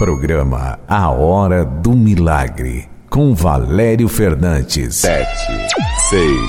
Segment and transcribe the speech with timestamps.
[0.00, 4.94] Programa A Hora do Milagre, com Valério Fernandes.
[4.94, 5.46] Sete,
[6.08, 6.40] seis,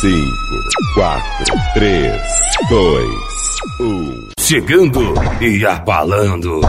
[0.00, 2.20] cinco, quatro, três,
[2.68, 3.14] dois,
[3.80, 4.28] um.
[4.40, 6.62] Chegando e abalando.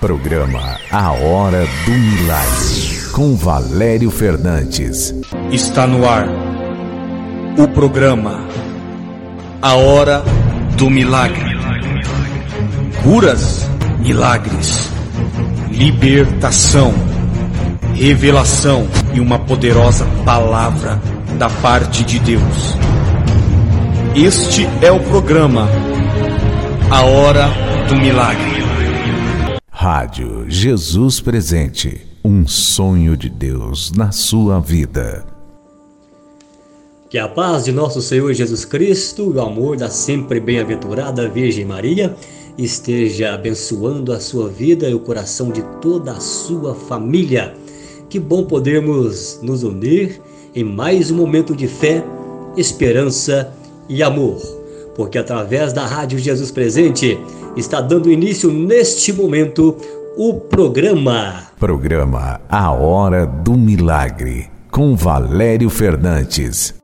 [0.00, 5.14] Programa A Hora do Milagre, com Valério Fernandes.
[5.52, 6.26] Está no ar
[7.56, 8.44] o programa
[9.62, 10.24] A Hora
[10.76, 11.54] do Milagre.
[13.04, 13.68] Curas,
[14.04, 14.90] milagres,
[15.70, 16.92] libertação,
[17.94, 21.00] revelação e uma poderosa palavra
[21.38, 22.76] da parte de Deus.
[24.14, 25.66] Este é o programa
[26.90, 27.48] A Hora
[27.88, 28.62] do Milagre.
[29.70, 35.24] Rádio Jesus Presente, um sonho de Deus na sua vida.
[37.08, 41.64] Que a paz de nosso Senhor Jesus Cristo e o amor da sempre bem-aventurada Virgem
[41.64, 42.14] Maria
[42.56, 47.54] esteja abençoando a sua vida e o coração de toda a sua família.
[48.08, 50.20] Que bom podermos nos unir
[50.54, 52.04] em mais um momento de fé,
[52.56, 53.52] esperança
[53.88, 54.40] e amor,
[54.94, 57.18] porque através da Rádio Jesus Presente
[57.56, 59.76] está dando início neste momento
[60.16, 61.48] o programa.
[61.58, 66.83] Programa A Hora do Milagre, com Valério Fernandes.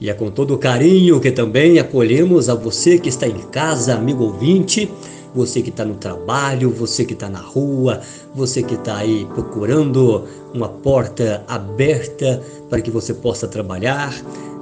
[0.00, 4.24] E é com todo carinho que também acolhemos a você que está em casa, amigo
[4.24, 4.90] ouvinte,
[5.34, 8.00] você que está no trabalho, você que está na rua,
[8.34, 14.14] você que está aí procurando uma porta aberta para que você possa trabalhar,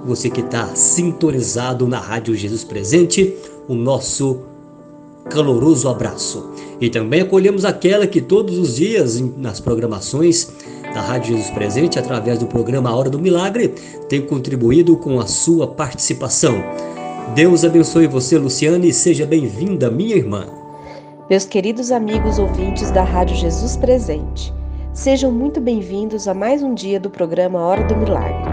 [0.05, 3.33] você que está sintonizado na Rádio Jesus Presente,
[3.69, 4.41] o nosso
[5.31, 6.50] caloroso abraço.
[6.81, 10.48] E também acolhemos aquela que todos os dias nas programações
[10.99, 13.69] da Rádio Jesus Presente, através do programa Hora do Milagre,
[14.09, 16.61] tem contribuído com a sua participação.
[17.37, 20.49] Deus abençoe você, Luciane, e seja bem-vinda, minha irmã.
[21.31, 24.53] Meus queridos amigos ouvintes da Rádio Jesus Presente,
[24.93, 28.51] sejam muito bem-vindos a mais um dia do programa Hora do Milagre.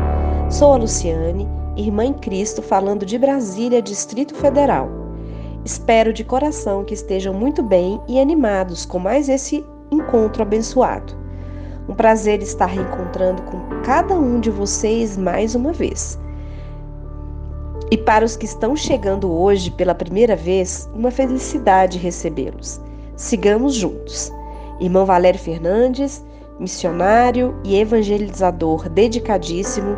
[0.51, 4.87] Sou a Luciane, irmã em Cristo, falando de Brasília, Distrito Federal.
[5.65, 11.24] Espero de coração que estejam muito bem e animados com mais esse encontro abençoado.
[11.87, 16.19] Um prazer estar reencontrando com cada um de vocês mais uma vez.
[17.91, 22.81] E para os que estão chegando hoje pela primeira vez, uma felicidade recebê-los.
[23.15, 24.31] Sigamos juntos.
[24.79, 26.25] Irmão Valério Fernandes,
[26.59, 29.95] missionário e evangelizador dedicadíssimo,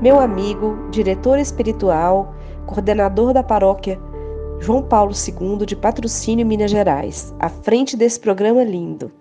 [0.00, 2.34] meu amigo, diretor espiritual,
[2.66, 4.00] coordenador da paróquia
[4.58, 9.12] João Paulo II de Patrocínio, Minas Gerais, à frente desse programa lindo.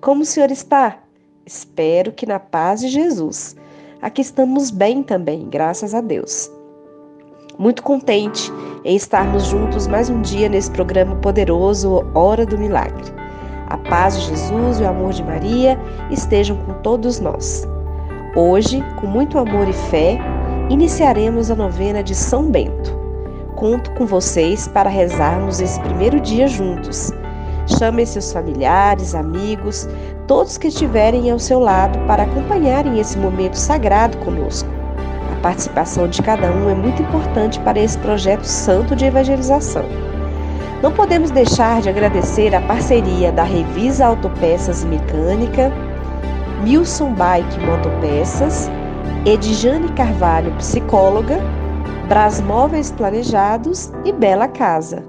[0.00, 0.98] Como o senhor está?
[1.46, 3.54] Espero que na paz de Jesus.
[4.02, 6.50] Aqui estamos bem também, graças a Deus.
[7.56, 8.52] Muito contente
[8.84, 13.04] em estarmos juntos mais um dia nesse programa poderoso Hora do Milagre.
[13.68, 15.78] A paz de Jesus e o amor de Maria
[16.10, 17.64] estejam com todos nós.
[18.34, 20.18] Hoje, com muito amor e fé,
[20.68, 22.92] iniciaremos a novena de São Bento.
[23.54, 27.12] Conto com vocês para rezarmos esse primeiro dia juntos.
[27.66, 29.88] Chame seus familiares, amigos,
[30.26, 34.68] todos que estiverem ao seu lado para acompanharem esse momento sagrado conosco.
[35.32, 39.84] A participação de cada um é muito importante para esse projeto santo de evangelização.
[40.82, 45.72] Não podemos deixar de agradecer a parceria da Revisa Autopeças e Mecânica,
[46.62, 48.70] Milson Bike Motopeças,
[49.24, 51.40] Edjane Carvalho Psicóloga,
[52.08, 55.02] Brasmóveis Planejados e Bela Casa.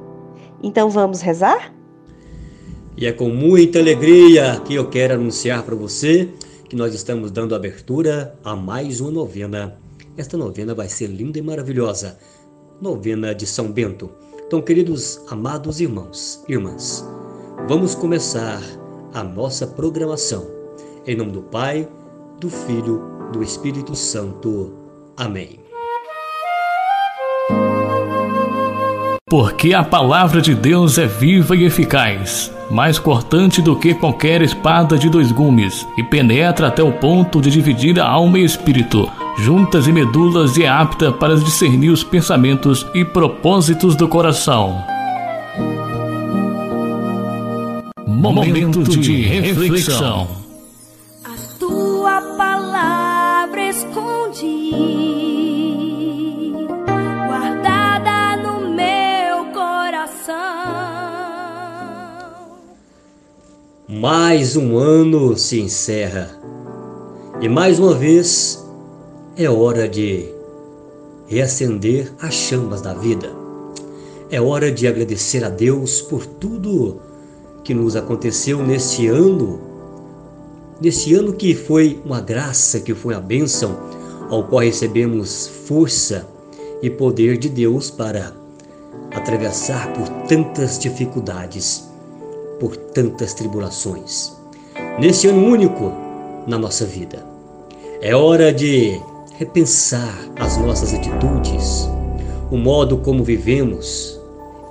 [0.63, 1.76] Então vamos rezar?
[2.97, 6.29] E é com muita alegria que eu quero anunciar para você
[6.67, 9.77] que nós estamos dando abertura a mais uma novena.
[10.17, 12.17] Esta novena vai ser linda e maravilhosa.
[12.81, 14.09] Novena de São Bento.
[14.47, 17.07] Então, queridos amados irmãos, irmãs,
[17.67, 18.61] vamos começar
[19.13, 20.47] a nossa programação.
[21.05, 21.87] Em nome do Pai,
[22.39, 22.99] do Filho,
[23.31, 24.73] do Espírito Santo.
[25.15, 25.66] Amém.
[29.29, 34.97] Porque a palavra de Deus é viva e eficaz, mais cortante do que qualquer espada
[34.97, 39.85] de dois gumes, e penetra até o ponto de dividir a alma e espírito, juntas
[39.85, 44.81] e medulas, e é apta para discernir os pensamentos e propósitos do coração.
[48.07, 50.46] Momento de reflexão.
[63.89, 66.29] Mais um ano se encerra.
[67.39, 68.61] E mais uma vez
[69.37, 70.27] é hora de
[71.25, 73.31] reacender as chamas da vida.
[74.29, 76.99] É hora de agradecer a Deus por tudo
[77.63, 79.61] que nos aconteceu neste ano,
[80.81, 83.77] neste ano que foi uma graça, que foi a bênção,
[84.29, 86.27] ao qual recebemos força
[86.81, 88.33] e poder de Deus para
[89.11, 91.86] atravessar por tantas dificuldades,
[92.59, 94.35] por tantas tribulações.
[94.99, 95.91] Neste ano único
[96.45, 97.25] na nossa vida,
[98.01, 98.99] é hora de
[99.37, 101.87] repensar as nossas atitudes,
[102.51, 104.19] o modo como vivemos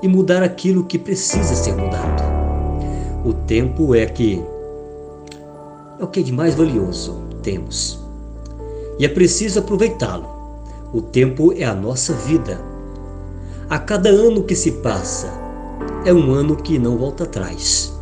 [0.02, 2.22] e mudar aquilo que precisa ser mudado.
[3.24, 4.42] O tempo é que
[5.98, 7.98] é o que de mais valioso temos.
[8.98, 10.28] E é preciso aproveitá-lo.
[10.92, 12.60] O tempo é a nossa vida.
[13.68, 15.45] A cada ano que se passa,
[16.04, 17.92] é um ano que não volta atrás.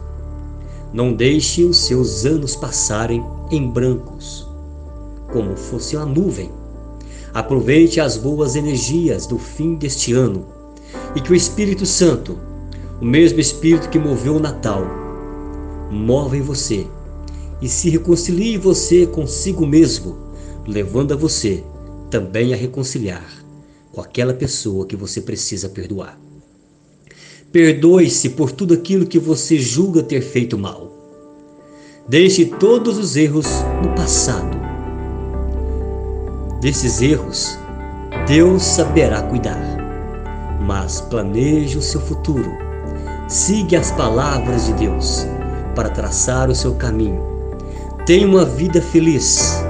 [0.92, 4.48] Não deixe os seus anos passarem em brancos,
[5.32, 6.50] como fosse uma nuvem.
[7.32, 10.46] Aproveite as boas energias do fim deste ano
[11.16, 12.38] e que o Espírito Santo,
[13.00, 14.84] o mesmo Espírito que moveu o Natal,
[15.90, 16.86] mova em você
[17.60, 20.16] e se reconcilie você consigo mesmo,
[20.66, 21.64] levando a você
[22.10, 23.26] também a reconciliar
[23.90, 26.23] com aquela pessoa que você precisa perdoar.
[27.54, 30.90] Perdoe-se por tudo aquilo que você julga ter feito mal.
[32.08, 33.46] Deixe todos os erros
[33.80, 34.58] no passado.
[36.60, 37.56] Desses erros,
[38.26, 39.78] Deus saberá cuidar.
[40.66, 42.50] Mas planeje o seu futuro.
[43.28, 45.24] Siga as palavras de Deus
[45.76, 47.22] para traçar o seu caminho.
[48.04, 49.62] Tenha uma vida feliz,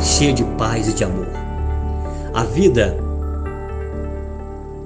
[0.00, 1.28] cheia de paz e de amor.
[2.34, 2.98] A vida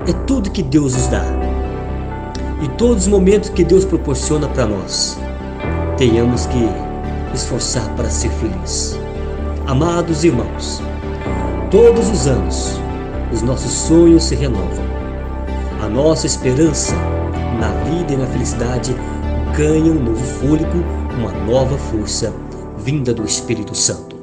[0.06, 1.51] é tudo que Deus nos dá.
[2.62, 5.18] E todos os momentos que Deus proporciona para nós,
[5.98, 6.68] tenhamos que
[7.34, 8.96] esforçar para ser feliz.
[9.66, 10.80] Amados irmãos,
[11.70, 12.80] todos os anos
[13.32, 14.84] os nossos sonhos se renovam.
[15.80, 16.94] A nossa esperança
[17.58, 18.94] na vida e na felicidade
[19.56, 20.84] ganha um novo fôlego,
[21.18, 22.32] uma nova força
[22.78, 24.16] vinda do Espírito Santo.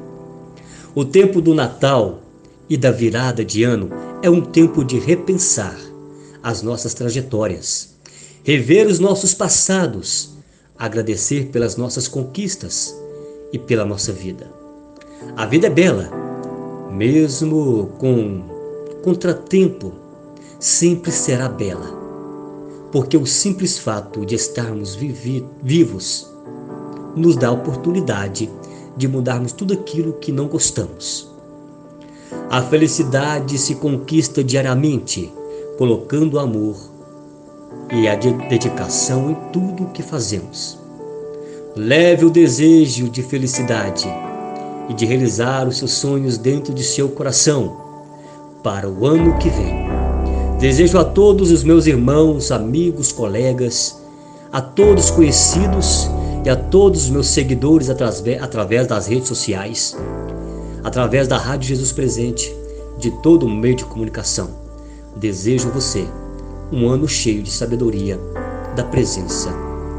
[0.94, 2.20] O tempo do Natal
[2.68, 3.90] e da virada de ano
[4.22, 5.76] é um tempo de repensar
[6.42, 7.96] as nossas trajetórias,
[8.42, 10.30] rever os nossos passados,
[10.78, 12.96] agradecer pelas nossas conquistas
[13.52, 14.50] e pela nossa vida.
[15.36, 16.10] A vida é bela,
[16.90, 18.42] mesmo com
[19.02, 19.92] contratempo,
[20.58, 21.98] sempre será bela,
[22.90, 26.26] porque o simples fato de estarmos vivos
[27.14, 28.50] nos dá a oportunidade
[28.96, 31.28] de mudarmos tudo aquilo que não gostamos.
[32.48, 35.32] A felicidade se conquista diariamente,
[35.76, 36.89] colocando o amor
[37.92, 40.78] e a dedicação em tudo o que fazemos.
[41.76, 44.08] Leve o desejo de felicidade
[44.88, 47.76] e de realizar os seus sonhos dentro de seu coração
[48.62, 49.88] para o ano que vem.
[50.58, 54.00] Desejo a todos os meus irmãos, amigos, colegas,
[54.52, 56.10] a todos conhecidos
[56.44, 59.96] e a todos os meus seguidores através das redes sociais
[60.82, 62.54] através da Rádio Jesus Presente,
[62.98, 64.50] de todo o meio de comunicação.
[65.16, 66.06] Desejo você
[66.72, 68.18] um ano cheio de sabedoria,
[68.76, 69.50] da presença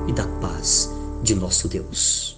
[0.08, 0.90] e da paz
[1.22, 2.38] de nosso Deus.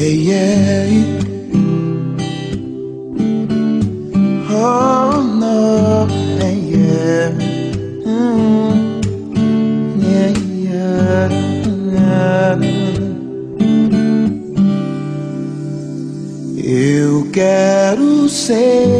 [0.00, 1.20] Yeah, yeah.
[4.52, 5.20] Oh
[6.48, 7.30] yeah.
[8.06, 8.90] Mm.
[16.62, 18.99] Eu quero ser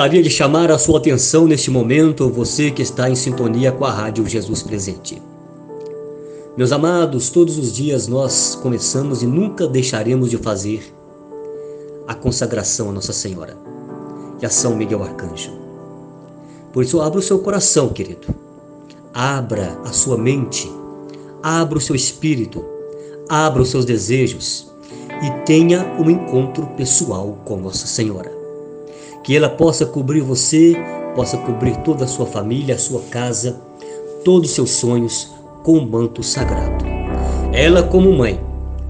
[0.00, 3.92] Gostaria de chamar a sua atenção neste momento, você que está em sintonia com a
[3.92, 5.20] Rádio Jesus Presente.
[6.56, 10.82] Meus amados, todos os dias nós começamos e nunca deixaremos de fazer
[12.08, 13.58] a consagração a Nossa Senhora
[14.40, 15.52] e a São Miguel Arcanjo.
[16.72, 18.26] Por isso, abra o seu coração, querido.
[19.12, 20.66] Abra a sua mente,
[21.42, 22.64] abra o seu espírito,
[23.28, 24.66] abra os seus desejos
[25.22, 28.39] e tenha um encontro pessoal com Nossa Senhora.
[29.30, 30.76] Que ela possa cobrir você,
[31.14, 33.60] possa cobrir toda a sua família, a sua casa,
[34.24, 35.32] todos os seus sonhos
[35.62, 36.84] com um manto sagrado.
[37.52, 38.40] Ela, como mãe,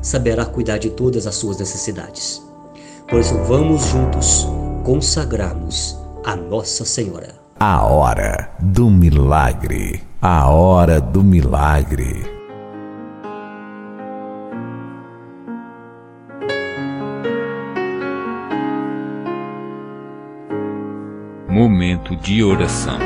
[0.00, 2.42] saberá cuidar de todas as suas necessidades.
[3.06, 4.48] Por isso, vamos juntos
[4.82, 7.34] consagrarmos a Nossa Senhora.
[7.58, 10.00] A hora do milagre.
[10.22, 12.39] A hora do milagre.
[21.62, 22.98] Momento de oração.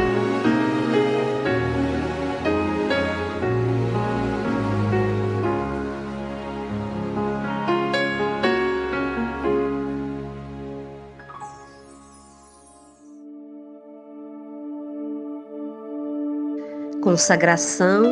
[17.02, 18.04] Consagração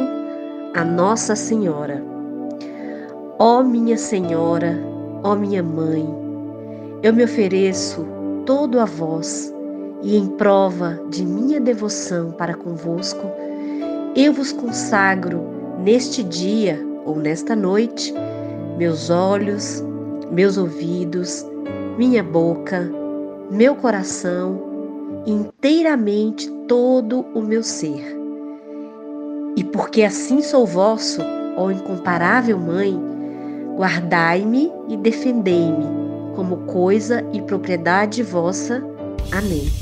[0.75, 2.02] a Nossa Senhora.
[3.38, 4.76] Ó minha Senhora,
[5.22, 6.04] ó minha Mãe,
[7.00, 8.04] eu me ofereço
[8.44, 9.51] todo a vós
[10.02, 13.30] e em prova de minha devoção para convosco,
[14.16, 15.42] eu vos consagro
[15.78, 18.12] neste dia ou nesta noite
[18.76, 19.82] meus olhos,
[20.30, 21.47] meus ouvidos,
[21.97, 22.90] minha boca,
[23.50, 24.61] meu coração,
[25.26, 28.16] inteiramente todo o meu ser.
[29.56, 31.21] E porque assim sou vosso,
[31.56, 32.99] ó incomparável Mãe,
[33.76, 35.87] guardai-me e defendei-me
[36.35, 38.82] como coisa e propriedade vossa.
[39.30, 39.81] Amém.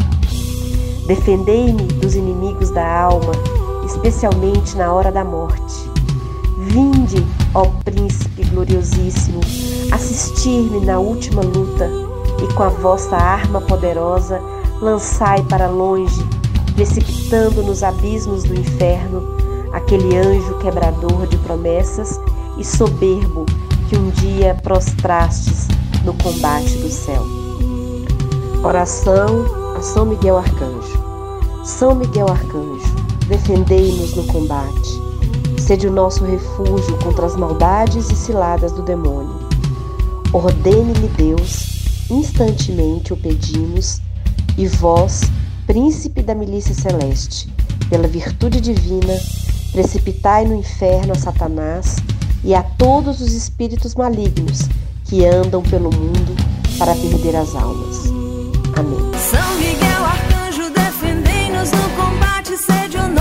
[1.11, 3.33] Defendei-me dos inimigos da alma,
[3.85, 5.91] especialmente na hora da morte.
[6.57, 7.21] Vinde,
[7.53, 9.41] ó Príncipe gloriosíssimo,
[9.91, 11.89] assistir-me na última luta
[12.41, 14.41] e com a vossa arma poderosa
[14.79, 16.25] lançai para longe
[16.75, 19.35] precipitando nos abismos do inferno
[19.73, 22.21] aquele anjo quebrador de promessas
[22.57, 23.45] e soberbo
[23.89, 25.67] que um dia prostrastes
[26.05, 27.25] no combate do céu.
[28.63, 31.03] Oração São Miguel Arcanjo.
[31.65, 32.95] São Miguel Arcanjo,
[33.27, 35.01] defendei-nos no combate.
[35.59, 39.39] Sede o nosso refúgio contra as maldades e ciladas do demônio.
[40.31, 43.99] Ordene-lhe Deus, instantemente o pedimos,
[44.55, 45.21] e vós,
[45.65, 47.51] príncipe da milícia celeste,
[47.89, 49.19] pela virtude divina,
[49.71, 51.95] precipitai no inferno a Satanás
[52.43, 54.59] e a todos os espíritos malignos
[55.05, 56.35] que andam pelo mundo
[56.77, 58.20] para perder as almas.
[58.81, 58.97] Amém.
[59.29, 63.20] São Miguel Arcanjo, defendei-nos no combate, sede o nosso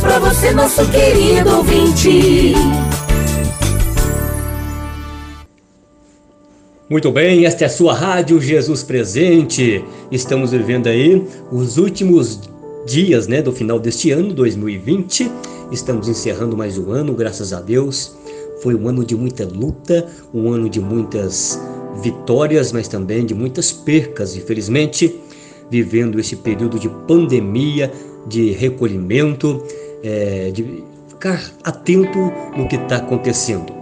[0.00, 2.52] pra você, nosso querido ouvinte.
[6.90, 9.82] Muito bem, esta é a sua Rádio Jesus Presente.
[10.10, 12.40] Estamos vivendo aí os últimos
[12.86, 15.30] dias né, do final deste ano, 2020.
[15.70, 18.14] Estamos encerrando mais um ano, graças a Deus.
[18.62, 21.58] Foi um ano de muita luta, um ano de muitas
[22.02, 25.18] vitórias, mas também de muitas percas, infelizmente,
[25.70, 27.90] vivendo esse período de pandemia,
[28.26, 29.62] de recolhimento,
[30.02, 33.72] é, de ficar atento no que está acontecendo.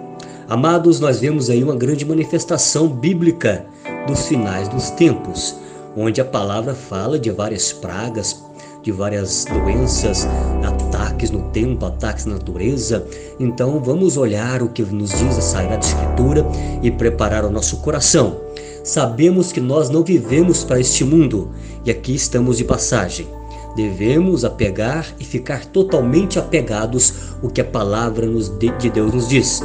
[0.48, 3.64] Amados, nós vemos aí uma grande manifestação bíblica
[4.06, 5.54] dos finais dos tempos,
[5.96, 8.42] onde a palavra fala de várias pragas,
[8.82, 10.26] de várias doenças,
[10.64, 13.06] ataques no tempo, ataques na natureza.
[13.38, 16.46] Então vamos olhar o que nos diz a Sagrada Escritura
[16.82, 18.40] e preparar o nosso coração.
[18.82, 21.50] Sabemos que nós não vivemos para este mundo
[21.84, 23.39] e aqui estamos de passagem.
[23.76, 29.62] Devemos apegar e ficar totalmente apegados ao que a palavra de Deus nos diz.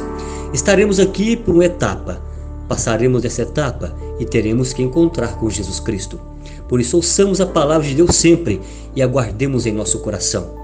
[0.52, 2.22] Estaremos aqui por uma etapa,
[2.68, 6.20] passaremos essa etapa e teremos que encontrar com Jesus Cristo.
[6.68, 8.60] Por isso, ouçamos a palavra de Deus sempre
[8.94, 10.54] e aguardemos em nosso coração.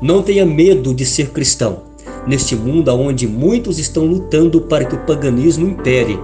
[0.00, 1.82] Não tenha medo de ser cristão,
[2.26, 6.18] neste mundo onde muitos estão lutando para que o paganismo impere.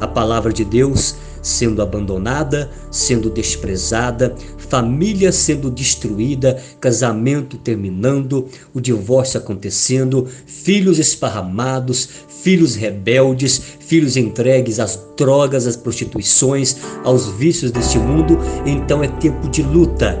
[0.00, 1.16] A palavra de Deus
[1.48, 4.34] sendo abandonada, sendo desprezada,
[4.68, 12.08] família sendo destruída, casamento terminando, o divórcio acontecendo, filhos esparramados,
[12.42, 19.48] filhos rebeldes, filhos entregues às drogas, às prostituições, aos vícios deste mundo, então é tempo
[19.48, 20.18] de luta.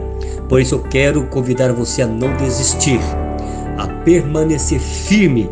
[0.48, 3.00] Por isso eu quero convidar você a não desistir,
[3.76, 5.48] a permanecer firme,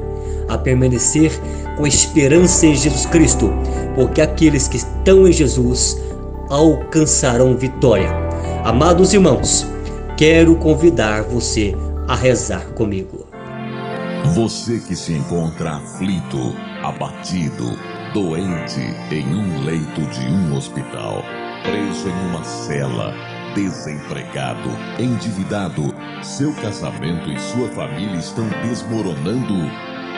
[0.49, 1.31] a permanecer
[1.77, 3.53] com esperança em Jesus Cristo,
[3.95, 5.97] porque aqueles que estão em Jesus
[6.49, 8.11] alcançarão vitória.
[8.65, 9.67] Amados irmãos,
[10.17, 11.77] quero convidar você
[12.09, 13.27] a rezar comigo.
[14.35, 17.77] Você que se encontra aflito, abatido,
[18.13, 21.23] doente em um leito de um hospital,
[21.63, 23.15] preso em uma cela,
[23.55, 29.55] desempregado, endividado, seu casamento e sua família estão desmoronando,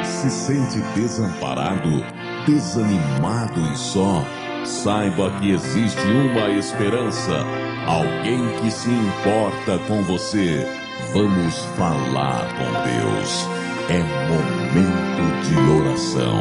[0.04, 2.04] se sente desamparado,
[2.46, 4.24] desanimado e só,
[4.64, 7.44] saiba que existe uma esperança,
[7.87, 10.66] alguém que se importa com você.
[11.12, 13.46] Vamos falar com Deus.
[13.88, 15.08] É momento
[15.46, 16.40] de oração.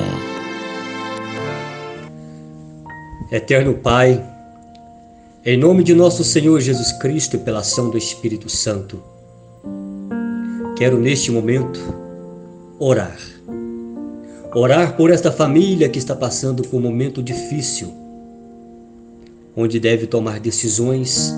[3.31, 4.23] Eterno Pai,
[5.45, 9.01] em nome de nosso Senhor Jesus Cristo e pela ação do Espírito Santo,
[10.75, 11.79] quero neste momento
[12.79, 13.17] orar.
[14.55, 17.93] Orar por esta família que está passando por um momento difícil,
[19.55, 21.33] onde deve tomar decisões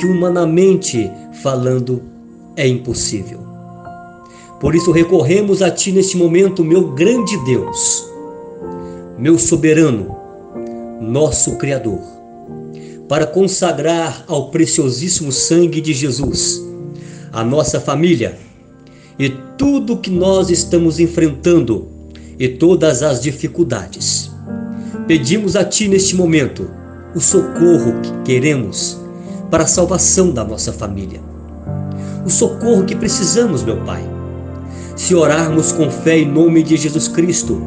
[0.00, 1.10] que, humanamente
[1.42, 2.02] falando,
[2.56, 3.38] é impossível.
[4.58, 8.04] Por isso recorremos a Ti neste momento, meu grande Deus,
[9.16, 10.16] meu soberano,
[11.00, 12.00] nosso Criador,
[13.08, 16.60] para consagrar ao preciosíssimo sangue de Jesus
[17.32, 18.36] a nossa família
[19.18, 21.93] e tudo que nós estamos enfrentando
[22.38, 24.30] e todas as dificuldades.
[25.06, 26.70] Pedimos a Ti neste momento
[27.14, 28.98] o socorro que queremos
[29.50, 31.20] para a salvação da nossa família.
[32.26, 34.14] O socorro que precisamos, meu Pai
[34.96, 37.60] se orarmos com fé em nome de Jesus Cristo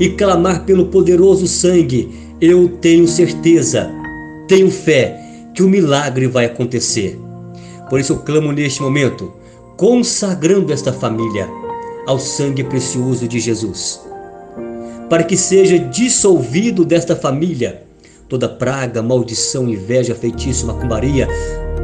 [0.00, 3.90] e clamar pelo poderoso sangue, eu tenho certeza,
[4.48, 5.20] tenho fé
[5.54, 7.18] que o milagre vai acontecer.
[7.90, 9.32] Por isso eu clamo neste momento,
[9.76, 11.46] consagrando esta família
[12.06, 14.00] ao sangue precioso de Jesus,
[15.08, 17.82] para que seja dissolvido desta família
[18.28, 21.28] toda praga, maldição, inveja, feitiço, macumbaria,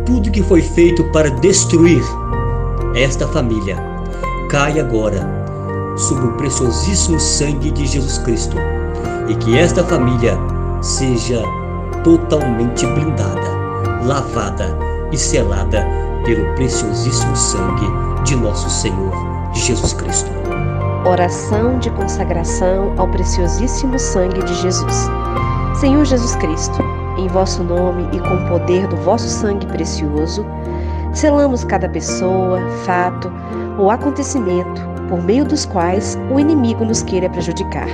[0.07, 2.03] tudo que foi feito para destruir
[2.95, 3.77] esta família
[4.49, 5.29] cai agora
[5.99, 8.57] sobre o preciosíssimo sangue de Jesus Cristo
[9.29, 10.39] e que esta família
[10.81, 11.43] seja
[12.03, 14.75] totalmente blindada, lavada
[15.13, 15.87] e selada
[16.25, 17.87] pelo preciosíssimo sangue
[18.25, 20.31] de nosso Senhor Jesus Cristo.
[21.07, 25.09] Oração de consagração ao preciosíssimo sangue de Jesus.
[25.75, 26.79] Senhor Jesus Cristo,
[27.17, 30.45] em vosso nome e com o poder do vosso sangue precioso,
[31.15, 33.33] selamos cada pessoa, fato,
[33.79, 37.89] ou acontecimento por meio dos quais o inimigo nos queira prejudicar.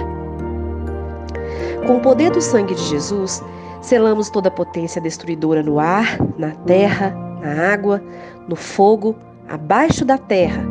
[1.86, 3.42] Com o poder do sangue de Jesus,
[3.80, 8.02] selamos toda potência destruidora no ar, na terra, na água,
[8.48, 9.14] no fogo,
[9.48, 10.64] abaixo da terra,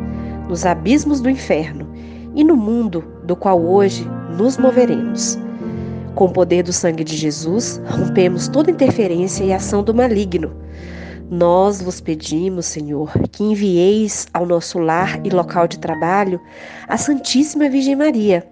[0.48, 1.88] nos abismos do inferno
[2.34, 5.38] e no mundo do qual hoje nos moveremos.
[6.14, 10.54] Com o poder do sangue de Jesus, rompemos toda interferência e ação do maligno
[11.28, 16.40] Nós vos pedimos, Senhor, que envieis ao nosso lar e local de trabalho
[16.86, 18.46] a Santíssima Virgem Maria,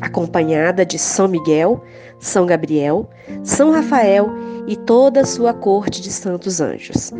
[0.00, 1.80] acompanhada de São Miguel,
[2.18, 3.08] São Gabriel,
[3.44, 4.28] São Rafael
[4.66, 7.12] e toda a sua corte de santos anjos.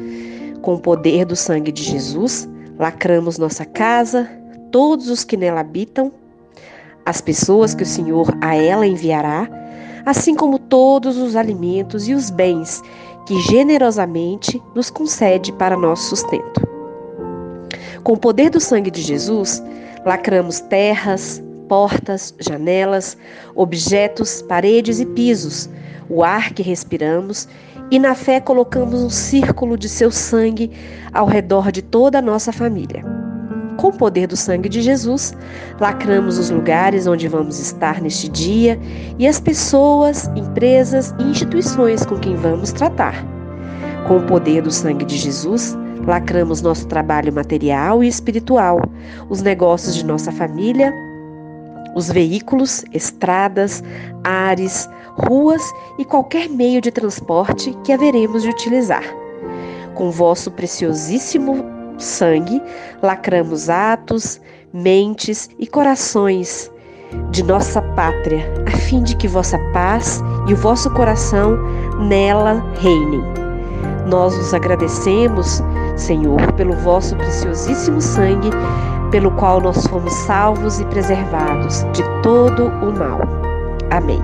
[0.62, 4.29] Com o poder do sangue de Jesus, lacramos nossa casa,
[4.71, 6.13] todos os que nela habitam,
[7.07, 9.49] as pessoas que o Senhor a ela enviará,
[10.05, 12.83] assim como todos os alimentos e os bens
[13.27, 16.63] que generosamente nos concede para nosso sustento.
[18.03, 19.63] Com o poder do sangue de Jesus,
[20.05, 23.17] lacramos terras, portas, janelas,
[23.55, 25.71] objetos, paredes e pisos,
[26.09, 27.49] o ar que respiramos,
[27.95, 30.69] e na fé colocamos um círculo de seu sangue
[31.13, 33.05] ao redor de toda a nossa família.
[33.77, 35.33] Com o poder do sangue de Jesus,
[35.79, 38.81] lacramos os lugares onde vamos estar neste dia
[39.17, 43.15] e as pessoas, empresas e instituições com quem vamos tratar.
[44.09, 48.81] Com o poder do sangue de Jesus, lacramos nosso trabalho material e espiritual,
[49.31, 50.93] os negócios de nossa família,
[51.95, 53.83] os veículos, estradas,
[54.23, 55.63] ares, ruas
[55.99, 59.05] e qualquer meio de transporte que haveremos de utilizar.
[59.95, 61.65] Com vosso preciosíssimo
[61.99, 62.61] sangue,
[63.03, 64.41] lacramos atos,
[64.73, 66.71] mentes e corações
[67.31, 71.57] de nossa pátria, a fim de que vossa paz e o vosso coração
[72.09, 73.23] nela reinem.
[74.07, 75.63] Nós vos agradecemos,
[75.97, 78.51] Senhor, pelo vosso preciosíssimo sangue,
[79.14, 83.20] pelo qual nós fomos salvos e preservados de todo o mal.
[83.88, 84.18] Amém.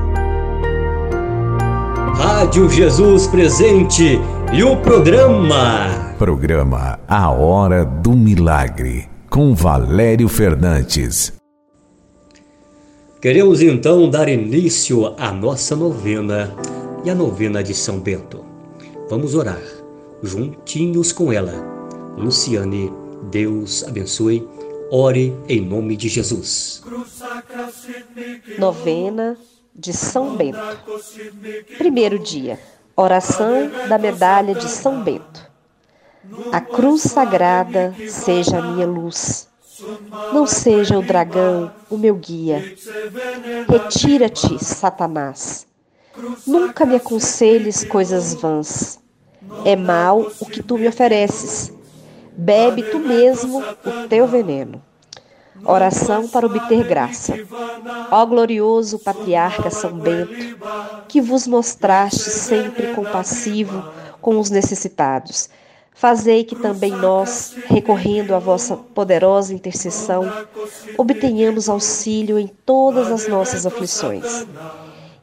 [2.17, 4.19] Rádio Jesus presente
[4.53, 6.17] e o programa.
[6.19, 11.35] Programa A Hora do Milagre, com Valério Fernandes.
[13.23, 16.53] Queremos então dar início à nossa novena
[17.05, 18.45] e a novena de São Bento.
[19.09, 19.63] Vamos orar
[20.21, 21.55] juntinhos com ela.
[22.19, 22.93] Luciane,
[23.31, 24.49] Deus abençoe.
[24.91, 26.83] Ore em nome de Jesus.
[28.59, 29.37] Novena
[29.75, 30.59] de São Bento.
[31.79, 32.59] Primeiro dia.
[32.97, 35.49] Oração da medalha de São Bento.
[36.53, 39.49] A cruz sagrada seja a minha luz.
[40.33, 42.75] Não seja o dragão o meu guia.
[43.69, 45.67] Retira-te, Satanás.
[46.45, 48.99] Nunca me aconselhes coisas vãs.
[49.65, 51.73] É mal o que tu me ofereces.
[52.43, 54.83] Bebe tu mesmo o teu veneno.
[55.63, 57.35] Oração para obter graça.
[58.11, 60.57] Ó glorioso patriarca São Bento,
[61.07, 63.85] que vos mostraste sempre compassivo
[64.23, 65.51] com os necessitados,
[65.93, 70.33] fazei que também nós, recorrendo à vossa poderosa intercessão,
[70.97, 74.47] obtenhamos auxílio em todas as nossas aflições.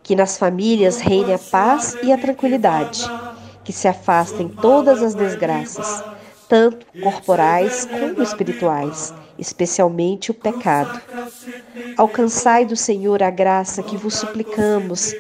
[0.03, 3.09] Que nas famílias reine a paz e a tranquilidade,
[3.63, 6.03] que se afastem todas as desgraças,
[6.47, 10.99] tanto corporais como espirituais especialmente o pecado.
[11.95, 15.13] Alcançai do Senhor a graça que vos suplicamos,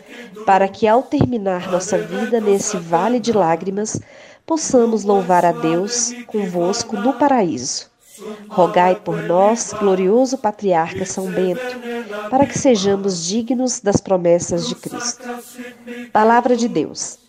[0.45, 3.99] para que ao terminar nossa vida nesse vale de lágrimas,
[4.45, 7.89] possamos louvar a Deus convosco no paraíso.
[8.49, 11.79] Rogai por nós, glorioso patriarca São Bento,
[12.31, 15.23] para que sejamos dignos das promessas de Cristo.
[16.11, 17.19] Palavra de Deus.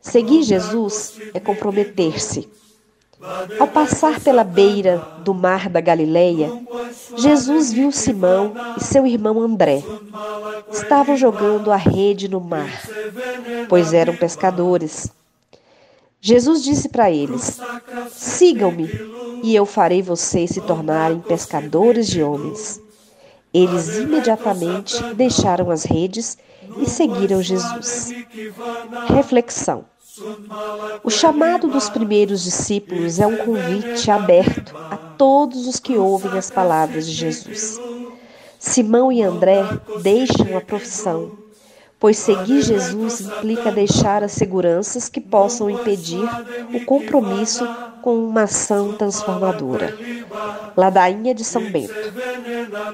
[0.00, 2.48] Seguir Jesus é comprometer-se
[3.58, 6.50] ao passar pela beira do mar da Galileia,
[7.16, 9.82] Jesus viu Simão e seu irmão André.
[10.70, 12.82] Estavam jogando a rede no mar,
[13.68, 15.10] pois eram pescadores.
[16.20, 17.60] Jesus disse para eles:
[18.10, 18.90] Sigam-me,
[19.42, 22.80] e eu farei vocês se tornarem pescadores de homens.
[23.52, 26.36] Eles imediatamente deixaram as redes
[26.76, 28.12] e seguiram Jesus.
[29.08, 29.84] Reflexão.
[31.02, 36.50] O chamado dos primeiros discípulos é um convite aberto a todos os que ouvem as
[36.50, 37.80] palavras de Jesus.
[38.58, 39.62] Simão e André
[40.02, 41.32] deixam a profissão,
[41.98, 46.28] pois seguir Jesus implica deixar as seguranças que possam impedir
[46.74, 47.66] o compromisso
[48.02, 49.96] com uma ação transformadora.
[50.76, 51.94] Ladainha de São Bento.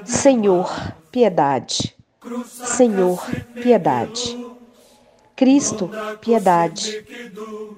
[0.05, 0.71] Senhor,
[1.11, 1.95] piedade.
[2.45, 3.23] Senhor,
[3.61, 4.37] piedade.
[5.35, 5.89] Cristo,
[6.21, 7.05] piedade.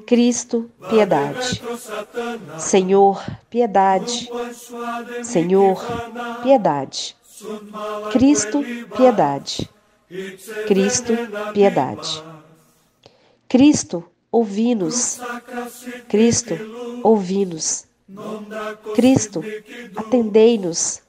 [0.05, 1.61] Cristo, piedade.
[2.59, 4.29] Senhor, piedade.
[5.23, 5.83] Senhor,
[6.43, 7.15] piedade.
[8.11, 8.63] Cristo,
[8.95, 9.69] piedade.
[10.67, 11.13] Cristo,
[11.53, 12.23] piedade.
[13.49, 15.19] Cristo, ouvi-nos.
[16.07, 16.53] Cristo,
[17.03, 17.87] ouvi-nos.
[18.95, 19.43] Cristo,
[19.95, 21.01] atendei-nos.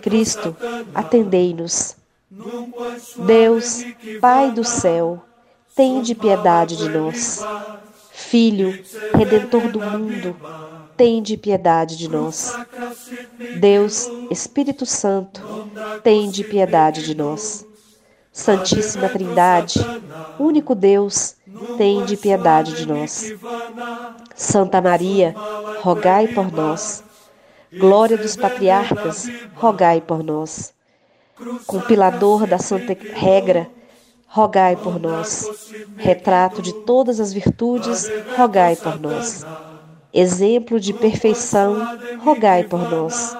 [0.00, 0.56] Cristo,
[0.94, 1.96] atendei-nos.
[3.26, 3.84] Deus,
[4.20, 5.22] Pai do céu,
[5.76, 7.44] tende piedade de nós.
[8.10, 10.34] Filho, Redentor do mundo,
[10.96, 12.56] tende piedade de nós.
[13.60, 15.42] Deus, Espírito Santo,
[16.02, 17.66] tende piedade de nós.
[18.32, 19.78] Santíssima Trindade,
[20.38, 21.36] único Deus,
[21.76, 23.34] tende piedade de nós.
[24.34, 25.34] Santa Maria,
[25.82, 27.04] rogai por nós.
[27.78, 30.72] Glória dos patriarcas, rogai por nós.
[31.66, 33.70] Compilador da Santa Regra,
[34.36, 35.48] rogai por nós.
[35.96, 39.46] Retrato de todas as virtudes, rogai por nós.
[40.12, 43.34] Exemplo de perfeição, rogai por nós.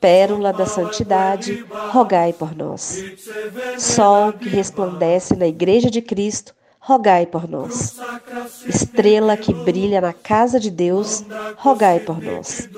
[0.00, 3.02] Pérola da santidade, rogai por nós.
[3.78, 7.96] Sol que resplandece na Igreja de Cristo, rogai por nós.
[8.64, 11.24] Estrela que brilha na casa de Deus,
[11.56, 12.68] rogai por nós.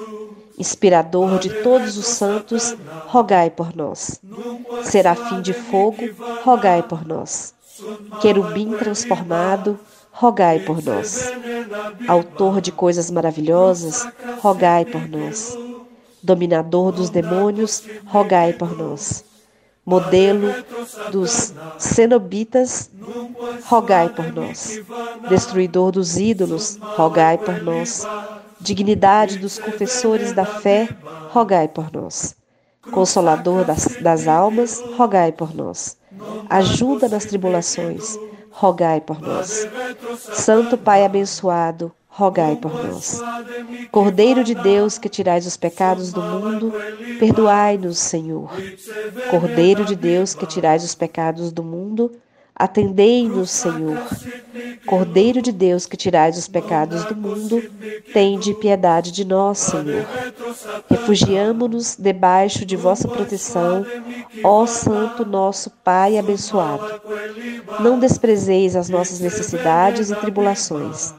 [0.57, 4.21] Inspirador de todos os santos, rogai por nós.
[4.85, 5.99] Serafim de fogo,
[6.45, 7.55] rogai por nós.
[8.21, 9.79] Querubim transformado,
[10.13, 11.33] rogai por nós.
[12.07, 14.07] Autor de coisas maravilhosas,
[14.41, 15.59] rogai por nós.
[16.23, 19.25] Dominador dos demônios, rogai por nós.
[19.85, 20.55] Modelo
[21.11, 22.91] dos cenobitas,
[23.67, 24.81] rogai por nós.
[25.29, 28.07] Destruidor dos ídolos, rogai por nós.
[28.65, 30.89] Dignidade dos confessores da fé,
[31.29, 32.35] rogai por nós.
[32.91, 35.99] Consolador das, das almas, rogai por nós.
[36.49, 38.19] Ajuda nas tribulações,
[38.51, 39.69] rogai por nós.
[40.33, 43.21] Santo Pai abençoado, rogai por nós.
[43.93, 46.73] Cordeiro de Deus, que tirais os pecados do mundo,
[47.19, 48.51] perdoai-nos, Senhor.
[49.29, 52.13] Cordeiro de Deus, que tirais os pecados do mundo,
[52.55, 53.99] atendei-nos, Senhor.
[54.87, 57.63] Cordeiro de Deus, que tirais os pecados do mundo,
[58.13, 60.07] tende piedade de nós, Senhor.
[60.89, 63.85] Refugiamo-nos debaixo de vossa proteção,
[64.43, 67.01] ó Santo nosso Pai abençoado.
[67.81, 71.15] Não desprezeis as nossas necessidades e tribulações.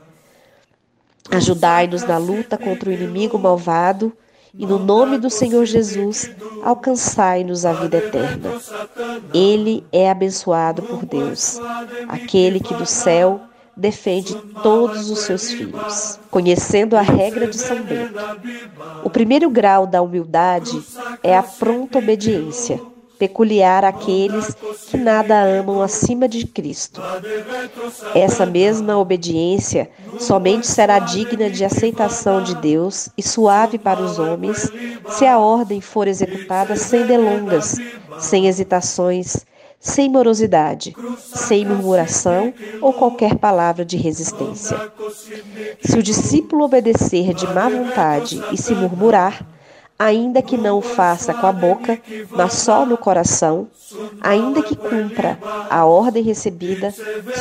[1.32, 4.15] Ajudai-nos na luta contra o inimigo malvado
[4.57, 6.31] e no nome do Senhor Jesus,
[6.63, 8.53] alcançai-nos a vida eterna.
[9.33, 11.59] Ele é abençoado por Deus,
[12.07, 13.41] aquele que do céu
[13.75, 16.19] defende todos os seus filhos.
[16.31, 18.13] Conhecendo a regra de São Bento,
[19.03, 20.81] o primeiro grau da humildade
[21.21, 22.79] é a pronta obediência
[23.17, 24.56] peculiar àqueles
[24.89, 27.01] que nada amam acima de Cristo.
[28.13, 34.71] Essa mesma obediência somente será digna de aceitação de Deus e suave para os homens
[35.10, 37.75] se a ordem for executada sem delongas,
[38.19, 39.45] sem hesitações,
[39.80, 44.78] sem morosidade, sem murmuração ou qualquer palavra de resistência.
[45.84, 49.45] Se o discípulo obedecer de má vontade e se murmurar,
[49.97, 53.67] ainda que não o faça com a boca, mas só no coração,
[54.21, 56.93] ainda que cumpra a ordem recebida,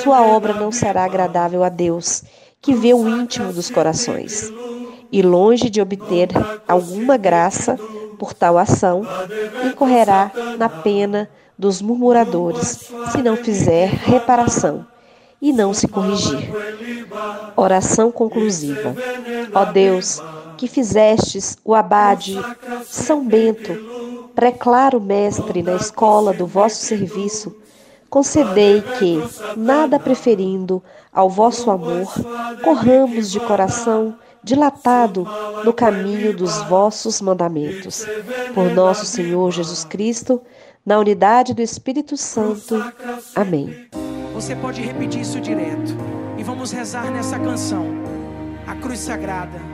[0.03, 2.23] sua obra não será agradável a Deus,
[2.61, 4.53] que vê o íntimo dos corações.
[5.11, 6.29] E longe de obter
[6.67, 7.79] alguma graça
[8.19, 9.03] por tal ação,
[9.65, 14.87] incorrerá na pena dos murmuradores, se não fizer reparação
[15.41, 16.51] e não se corrigir.
[17.55, 18.95] Oração conclusiva.
[19.53, 20.21] Ó Deus,
[20.57, 22.39] que fizestes o abade
[22.87, 23.73] São Bento,
[24.35, 27.55] preclaro mestre na escola do vosso serviço,
[28.11, 29.23] concedei que,
[29.57, 32.13] nada preferindo ao vosso amor,
[32.63, 35.27] corramos de coração dilatado
[35.65, 38.07] no caminho dos vossos mandamentos.
[38.55, 40.41] Por nosso Senhor Jesus Cristo,
[40.85, 42.77] na unidade do Espírito Santo.
[43.35, 43.89] Amém.
[44.35, 45.97] Você pode repetir isso direto.
[46.37, 47.87] E vamos rezar nessa canção.
[48.67, 49.74] A cruz sagrada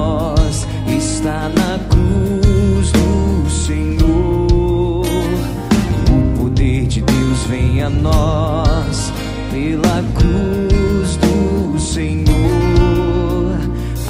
[1.21, 5.05] está na cruz do Senhor.
[6.09, 9.13] O poder de Deus vem a nós
[9.51, 12.25] pela cruz do Senhor.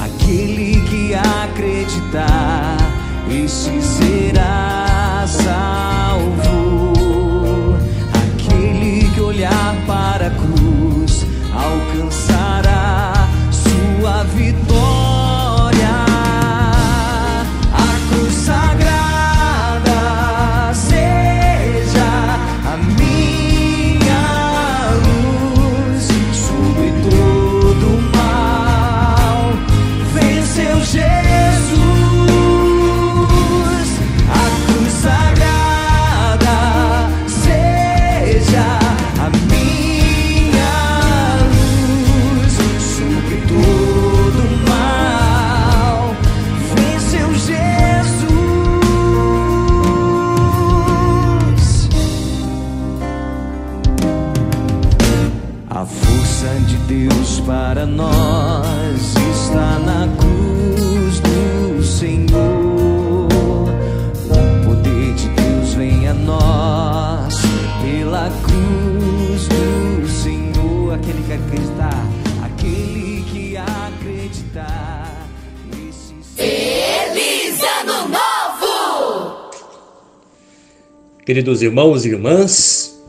[0.02, 2.78] Aquele que acreditar,
[3.30, 4.01] esses
[81.32, 83.02] Queridos irmãos e irmãs,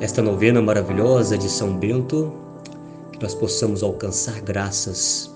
[0.00, 2.32] esta novena maravilhosa de São Bento,
[3.12, 5.30] que nós possamos alcançar graças,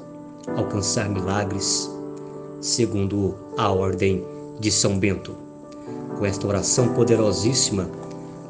[0.56, 1.86] alcançar milagres,
[2.62, 4.24] segundo a ordem
[4.58, 5.36] de São Bento.
[6.16, 7.90] Com esta oração poderosíssima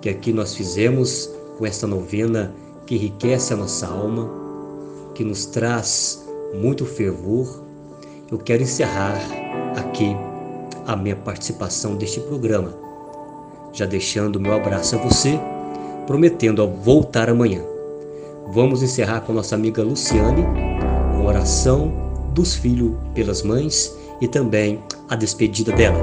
[0.00, 2.54] que aqui nós fizemos, com esta novena
[2.86, 4.30] que enriquece a nossa alma,
[5.16, 7.64] que nos traz muito fervor,
[8.30, 9.18] eu quero encerrar
[9.74, 10.14] aqui
[10.86, 12.86] a minha participação deste programa,
[13.78, 15.38] já deixando meu abraço a você,
[16.04, 17.62] prometendo voltar amanhã.
[18.48, 20.42] Vamos encerrar com nossa amiga Luciane,
[21.12, 21.92] com oração
[22.34, 25.98] dos filhos pelas mães e também a despedida dela.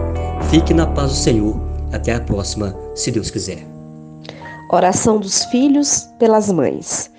[0.49, 1.59] Fique na paz do Senhor.
[1.91, 3.65] Até a próxima, se Deus quiser.
[4.71, 7.11] Oração dos filhos pelas mães.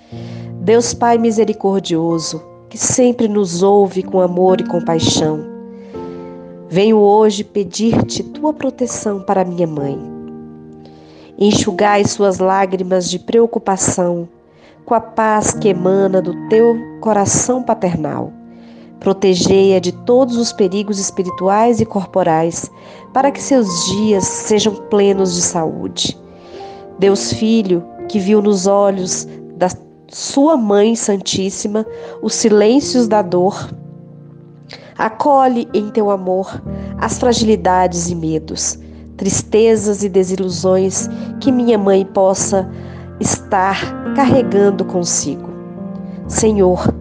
[0.61, 5.39] Deus Pai misericordioso, que sempre nos ouve com amor e compaixão,
[6.67, 10.16] venho hoje pedir-te tua proteção para minha mãe.
[11.39, 14.27] Enxugai suas lágrimas de preocupação
[14.83, 18.33] com a paz que emana do teu coração paternal.
[18.99, 22.71] Protegei-a de todos os perigos espirituais e corporais,
[23.13, 26.17] para que seus dias sejam plenos de saúde.
[26.97, 29.27] Deus Filho, que viu nos olhos
[29.57, 29.67] da
[30.07, 31.85] sua Mãe Santíssima
[32.19, 33.69] os silêncios da dor,
[34.97, 36.63] acolhe em teu amor
[36.97, 38.79] as fragilidades e medos,
[39.17, 41.09] tristezas e desilusões
[41.41, 42.69] que minha mãe possa
[43.19, 45.49] estar carregando consigo.
[46.27, 46.93] Senhor,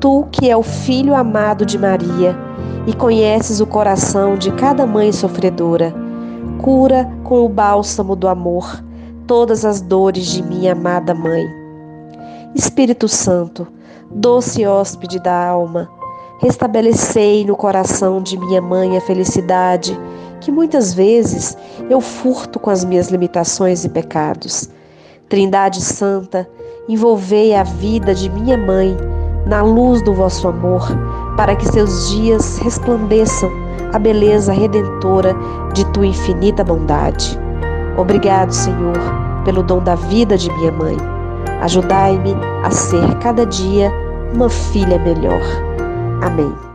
[0.00, 2.36] tu que é o filho amado de Maria
[2.86, 5.92] e conheces o coração de cada mãe sofredora,
[6.62, 8.82] cura com o bálsamo do amor
[9.26, 11.44] todas as dores de minha amada mãe.
[12.54, 13.66] Espírito Santo,
[14.10, 15.90] doce hóspede da alma,
[16.40, 19.98] restabelecei no coração de minha mãe a felicidade
[20.46, 21.58] que muitas vezes
[21.90, 24.70] eu furto com as minhas limitações e pecados.
[25.28, 26.48] Trindade Santa,
[26.88, 28.96] envolvei a vida de minha mãe
[29.44, 30.86] na luz do vosso amor,
[31.36, 33.50] para que seus dias resplandeçam
[33.92, 35.34] a beleza redentora
[35.74, 37.36] de tua infinita bondade.
[37.98, 38.96] Obrigado, Senhor,
[39.44, 40.96] pelo dom da vida de minha mãe.
[41.60, 43.90] Ajudai-me a ser cada dia
[44.32, 45.42] uma filha melhor.
[46.22, 46.65] Amém.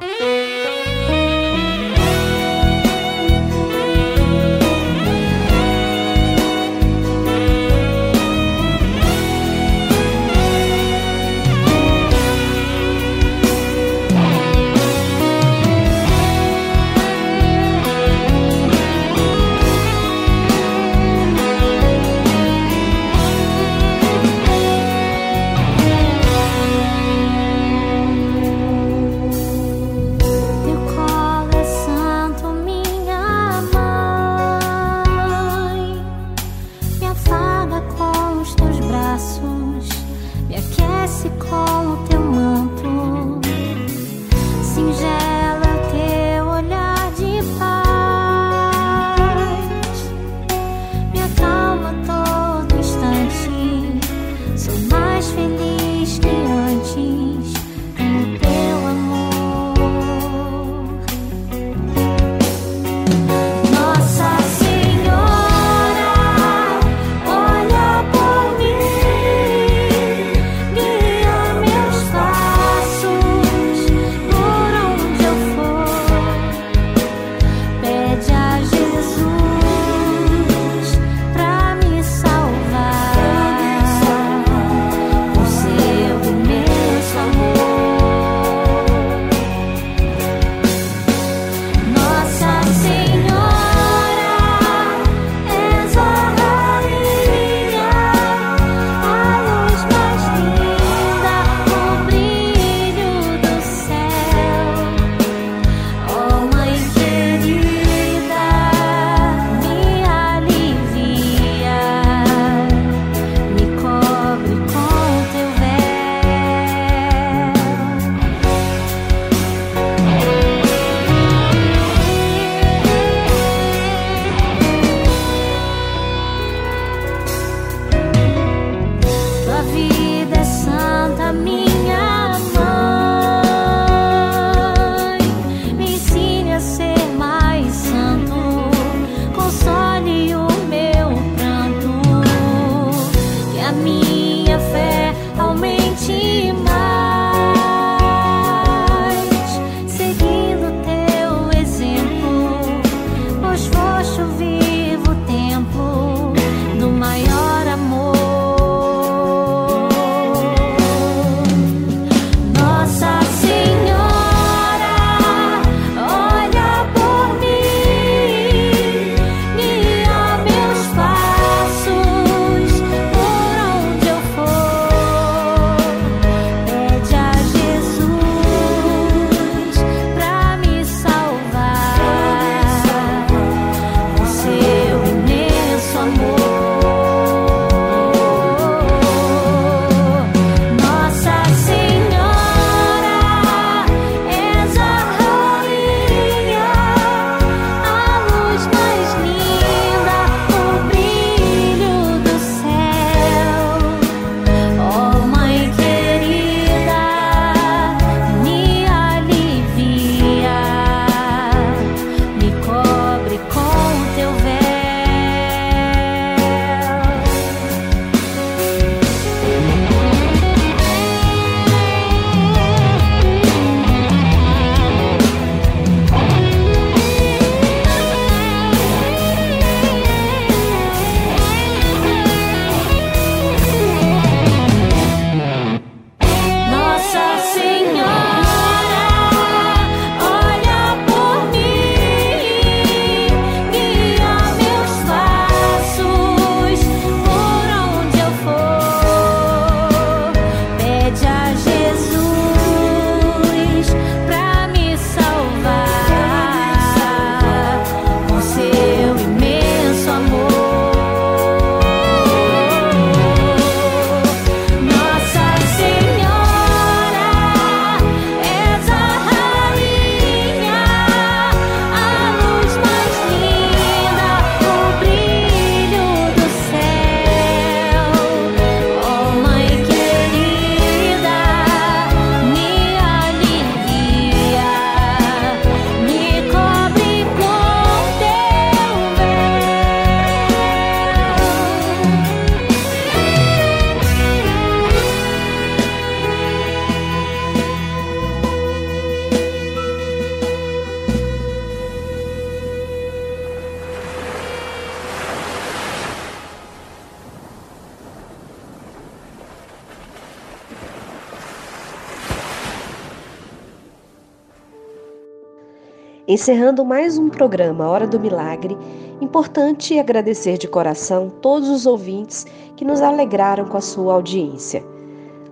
[316.32, 318.78] Encerrando mais um programa Hora do Milagre,
[319.20, 322.46] importante agradecer de coração todos os ouvintes
[322.78, 324.82] que nos alegraram com a sua audiência.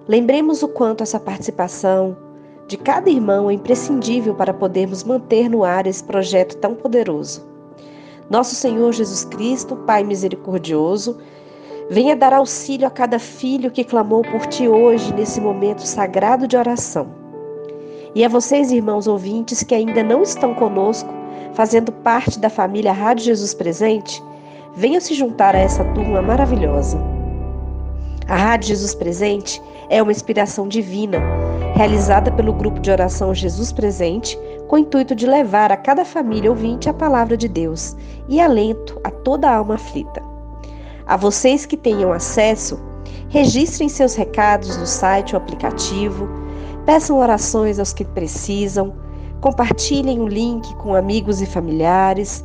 [0.07, 2.15] Lembremos o quanto essa participação
[2.65, 7.45] de cada irmão é imprescindível para podermos manter no ar esse projeto tão poderoso.
[8.29, 11.17] Nosso Senhor Jesus Cristo, Pai misericordioso,
[11.89, 16.55] venha dar auxílio a cada filho que clamou por ti hoje nesse momento sagrado de
[16.55, 17.18] oração.
[18.15, 21.09] E a vocês, irmãos ouvintes, que ainda não estão conosco,
[21.53, 24.23] fazendo parte da família Rádio Jesus Presente,
[24.75, 26.97] venham se juntar a essa turma maravilhosa.
[28.27, 31.19] A Rádio Jesus Presente é uma inspiração divina,
[31.75, 34.37] realizada pelo grupo de oração Jesus Presente,
[34.67, 37.95] com o intuito de levar a cada família ouvinte a palavra de Deus
[38.27, 40.21] e alento a toda alma aflita.
[41.05, 42.79] A vocês que tenham acesso,
[43.29, 46.48] registrem seus recados no site ou aplicativo
[46.89, 48.95] Peçam orações aos que precisam,
[49.41, 52.43] compartilhem o link com amigos e familiares,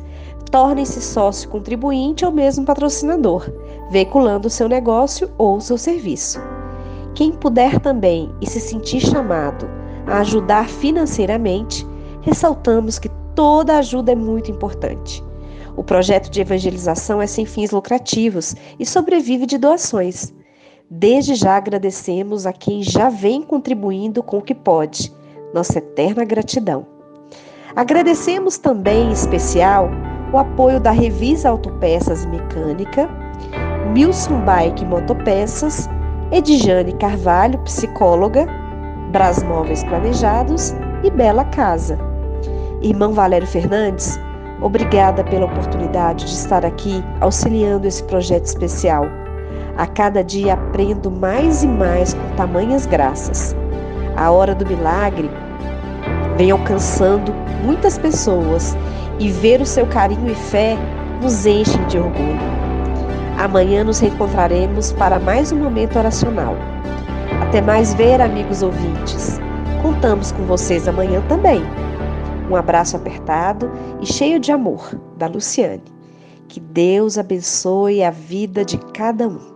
[0.51, 3.51] tornem-se sócio contribuinte ou mesmo patrocinador,
[3.89, 6.39] veiculando seu negócio ou seu serviço.
[7.15, 9.67] Quem puder também e se sentir chamado
[10.05, 11.83] a ajudar financeiramente,
[12.21, 15.23] ressaltamos que toda ajuda é muito importante.
[15.75, 20.31] O projeto de evangelização é sem fins lucrativos e sobrevive de doações.
[20.89, 25.11] Desde já agradecemos a quem já vem contribuindo com o que pode.
[25.51, 26.85] Nossa eterna gratidão.
[27.75, 29.89] Agradecemos também, em especial,
[30.31, 33.09] o apoio da Revisa Autopeças e Mecânica,
[33.93, 35.89] Milson Bike Motopeças,
[36.31, 38.45] Edjane Carvalho, psicóloga,
[39.11, 41.97] Brasmóveis Planejados e Bela Casa.
[42.83, 44.19] Irmão Valério Fernandes,
[44.61, 49.24] obrigada pela oportunidade de estar aqui auxiliando esse projeto especial
[49.77, 53.55] a cada dia aprendo mais e mais com tamanhas graças.
[54.15, 55.29] A hora do milagre
[56.37, 58.77] vem alcançando muitas pessoas
[59.19, 60.77] e ver o seu carinho e fé
[61.21, 62.55] nos enchem de orgulho.
[63.37, 66.55] Amanhã nos reencontraremos para mais um momento oracional.
[67.41, 69.39] Até mais ver, amigos ouvintes.
[69.81, 71.61] Contamos com vocês amanhã também.
[72.49, 73.71] Um abraço apertado
[74.01, 75.83] e cheio de amor, da Luciane.
[76.47, 79.54] Que Deus abençoe a vida de cada um.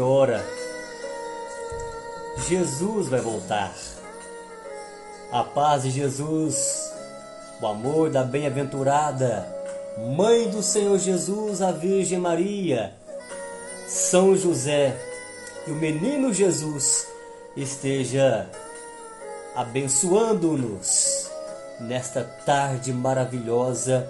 [0.00, 0.44] Ora,
[2.48, 3.72] Jesus vai voltar.
[5.32, 6.92] A paz de Jesus,
[7.60, 9.46] o amor da bem-aventurada,
[10.16, 12.92] Mãe do Senhor Jesus, a Virgem Maria,
[13.86, 14.96] São José
[15.66, 17.06] e o menino Jesus
[17.56, 18.50] esteja
[19.54, 21.30] abençoando-nos
[21.80, 24.08] nesta tarde maravilhosa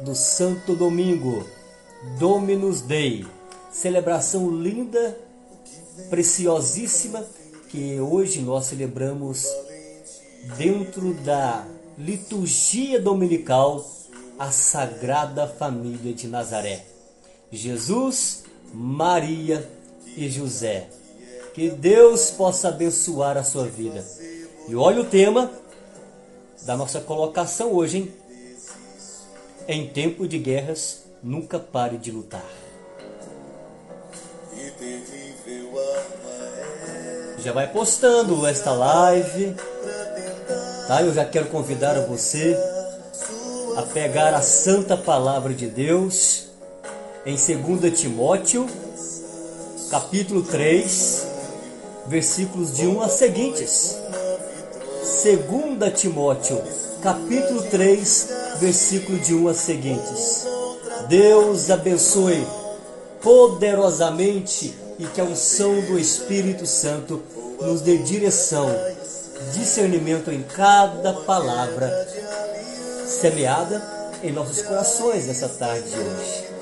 [0.00, 1.46] do Santo Domingo,
[2.18, 3.26] Dominus Dei,
[3.82, 5.18] celebração linda,
[6.08, 7.26] preciosíssima
[7.68, 9.44] que hoje nós celebramos
[10.56, 11.66] dentro da
[11.98, 13.84] liturgia dominical
[14.38, 16.86] a Sagrada Família de Nazaré.
[17.50, 19.68] Jesus, Maria
[20.16, 20.88] e José.
[21.52, 24.06] Que Deus possa abençoar a sua vida.
[24.68, 25.50] E olha o tema
[26.62, 28.12] da nossa colocação hoje, hein?
[29.66, 32.61] Em tempo de guerras, nunca pare de lutar.
[37.44, 39.56] Já vai postando esta live,
[40.86, 41.02] tá?
[41.02, 42.56] Eu já quero convidar a você
[43.76, 46.44] a pegar a santa palavra de Deus
[47.26, 48.64] em 2 Timóteo,
[49.90, 51.26] capítulo 3,
[52.06, 53.96] versículos de 1 a seguintes.
[55.24, 56.62] 2 Timóteo,
[57.02, 58.28] capítulo 3,
[58.60, 60.46] versículo de 1 a seguintes.
[61.08, 62.46] Deus abençoe
[63.20, 67.20] poderosamente e que a unção do Espírito Santo
[67.60, 68.70] nos dê direção,
[69.52, 71.90] discernimento em cada palavra
[73.04, 73.82] semeada
[74.22, 76.61] em nossos corações nessa tarde de hoje.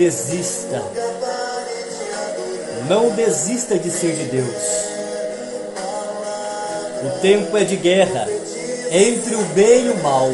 [0.00, 0.82] Desista.
[2.88, 4.62] Não desista de ser de Deus.
[7.04, 8.26] O tempo é de guerra
[8.90, 10.30] entre o bem e o mal,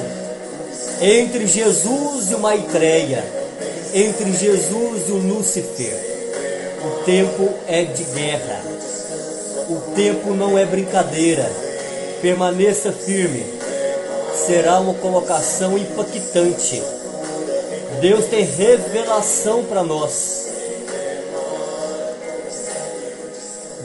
[1.00, 3.24] entre Jesus e o Maitreya,
[3.92, 5.98] entre Jesus e o Lúcifer.
[6.84, 8.60] O tempo é de guerra.
[9.68, 11.50] O tempo não é brincadeira.
[12.22, 13.44] Permaneça firme.
[14.46, 16.80] Será uma colocação impactante.
[18.01, 20.47] Deus tem revelação para nós.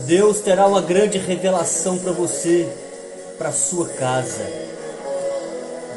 [0.06, 2.68] Deus terá uma grande revelação para você,
[3.38, 4.46] para sua casa.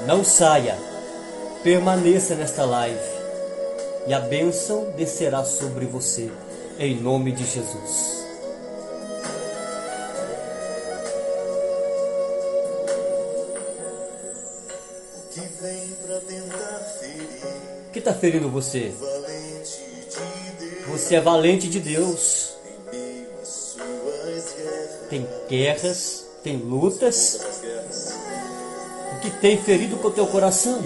[0.06, 0.76] Não saia,
[1.62, 3.14] permaneça nesta live
[4.06, 6.30] e a bênção descerá sobre você,
[6.78, 8.23] em nome de Jesus.
[18.04, 18.92] Está ferindo você?
[20.88, 22.50] Você é valente de Deus.
[25.08, 27.40] Tem guerras, tem lutas.
[29.16, 30.82] O que tem ferido com o teu coração?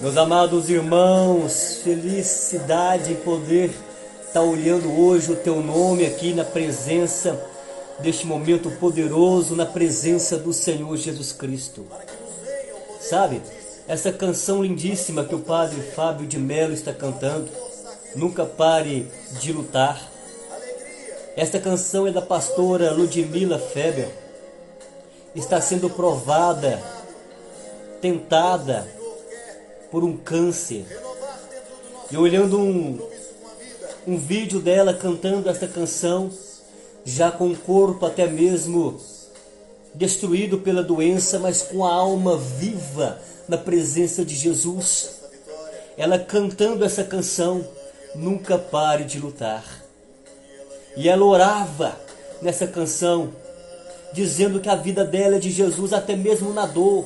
[0.08, 3.70] Meus amados irmãos, felicidade em poder
[4.26, 7.38] estar olhando hoje o teu nome aqui na presença
[7.98, 11.84] deste momento poderoso, na presença do Senhor Jesus Cristo.
[12.98, 13.42] Sabe,
[13.86, 17.50] essa canção lindíssima que o Padre Fábio de Mello está cantando,
[18.16, 19.06] Nunca Pare
[19.38, 20.00] de Lutar.
[21.36, 24.08] Esta canção é da pastora Ludmila Feber.
[25.34, 26.82] Está sendo provada,
[28.00, 28.96] tentada
[29.90, 30.84] por um câncer.
[32.10, 32.98] E olhando um,
[34.06, 36.30] um vídeo dela cantando esta canção,
[37.04, 39.00] já com o corpo até mesmo
[39.94, 45.18] destruído pela doença, mas com a alma viva na presença de Jesus.
[45.96, 47.66] Ela cantando essa canção,
[48.14, 49.64] nunca pare de lutar.
[50.96, 51.98] E ela orava
[52.40, 53.32] nessa canção,
[54.12, 57.04] dizendo que a vida dela é de Jesus até mesmo na dor.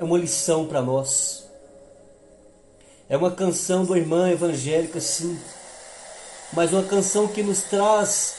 [0.00, 1.44] É uma lição para nós.
[3.06, 5.38] É uma canção da irmã evangélica, sim,
[6.54, 8.36] mas uma canção que nos traz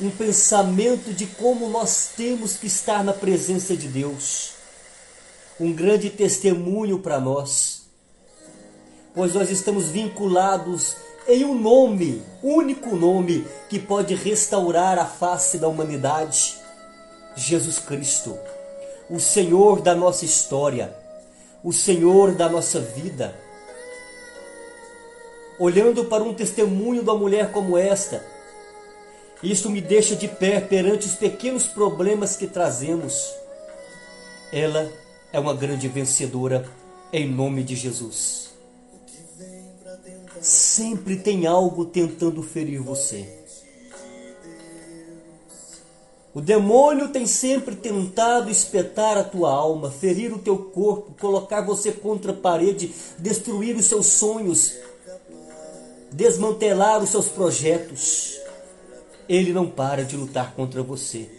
[0.00, 4.52] um pensamento de como nós temos que estar na presença de Deus.
[5.58, 7.88] Um grande testemunho para nós,
[9.14, 10.94] pois nós estamos vinculados
[11.26, 16.56] em um nome, único nome que pode restaurar a face da humanidade:
[17.34, 18.38] Jesus Cristo,
[19.08, 20.94] o Senhor da nossa história,
[21.62, 23.46] o Senhor da nossa vida
[25.58, 28.24] olhando para um testemunho da mulher como esta.
[29.42, 33.34] Isso me deixa de pé perante os pequenos problemas que trazemos.
[34.52, 34.90] Ela
[35.32, 36.68] é uma grande vencedora
[37.12, 38.50] em nome de Jesus.
[40.40, 43.35] Sempre tem algo tentando ferir você.
[46.36, 51.90] O demônio tem sempre tentado espetar a tua alma, ferir o teu corpo, colocar você
[51.90, 54.74] contra a parede, destruir os seus sonhos,
[56.12, 58.38] desmantelar os seus projetos.
[59.26, 61.35] Ele não para de lutar contra você.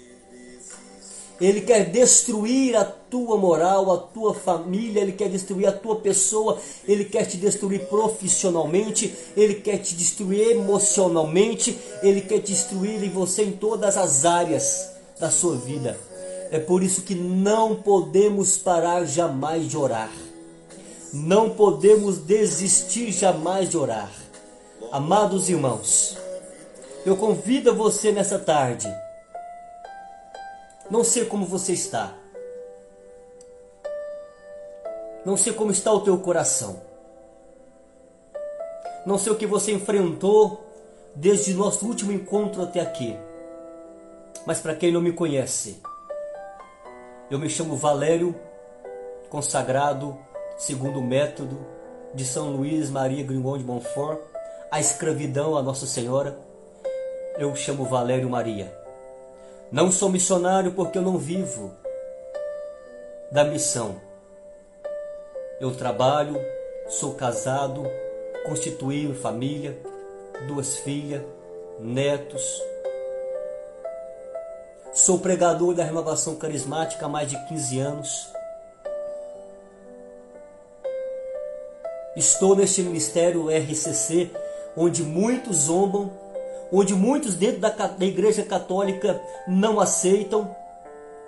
[1.39, 6.57] Ele quer destruir a tua moral, a tua família, ele quer destruir a tua pessoa,
[6.87, 13.43] ele quer te destruir profissionalmente, ele quer te destruir emocionalmente, ele quer destruir em você
[13.43, 15.97] em todas as áreas da sua vida.
[16.51, 20.11] É por isso que não podemos parar jamais de orar.
[21.13, 24.11] Não podemos desistir jamais de orar.
[24.91, 26.17] Amados irmãos,
[27.05, 28.91] eu convido você nessa tarde.
[30.89, 32.15] Não sei como você está.
[35.25, 36.81] Não sei como está o teu coração.
[39.05, 40.65] Não sei o que você enfrentou
[41.13, 43.17] desde nosso último encontro até aqui.
[44.45, 45.81] Mas para quem não me conhece,
[47.29, 48.33] eu me chamo Valério,
[49.29, 50.17] consagrado
[50.57, 51.57] segundo o método
[52.13, 54.19] de São Luís Maria Grimond de Montfort,
[54.71, 56.39] a escravidão a Nossa Senhora.
[57.37, 58.76] Eu chamo Valério Maria.
[59.69, 61.73] Não sou missionário porque eu não vivo
[63.29, 63.99] da missão.
[65.59, 66.39] Eu trabalho,
[66.87, 67.83] sou casado,
[68.45, 69.77] constituí família,
[70.47, 71.21] duas filhas,
[71.81, 72.63] netos.
[74.93, 78.31] Sou pregador da renovação carismática há mais de 15 anos.
[82.15, 84.31] Estou neste ministério RCC,
[84.77, 86.09] onde muitos zombam
[86.71, 90.55] onde muitos dentro da, da Igreja Católica não aceitam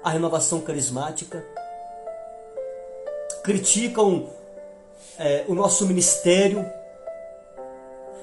[0.04, 1.44] a renovação carismática,
[3.44, 4.30] criticam
[5.18, 6.66] é, o nosso ministério,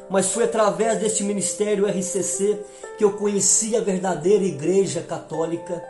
[0.09, 2.64] mas foi através deste ministério RCC
[2.97, 5.83] que eu conheci a verdadeira Igreja Católica.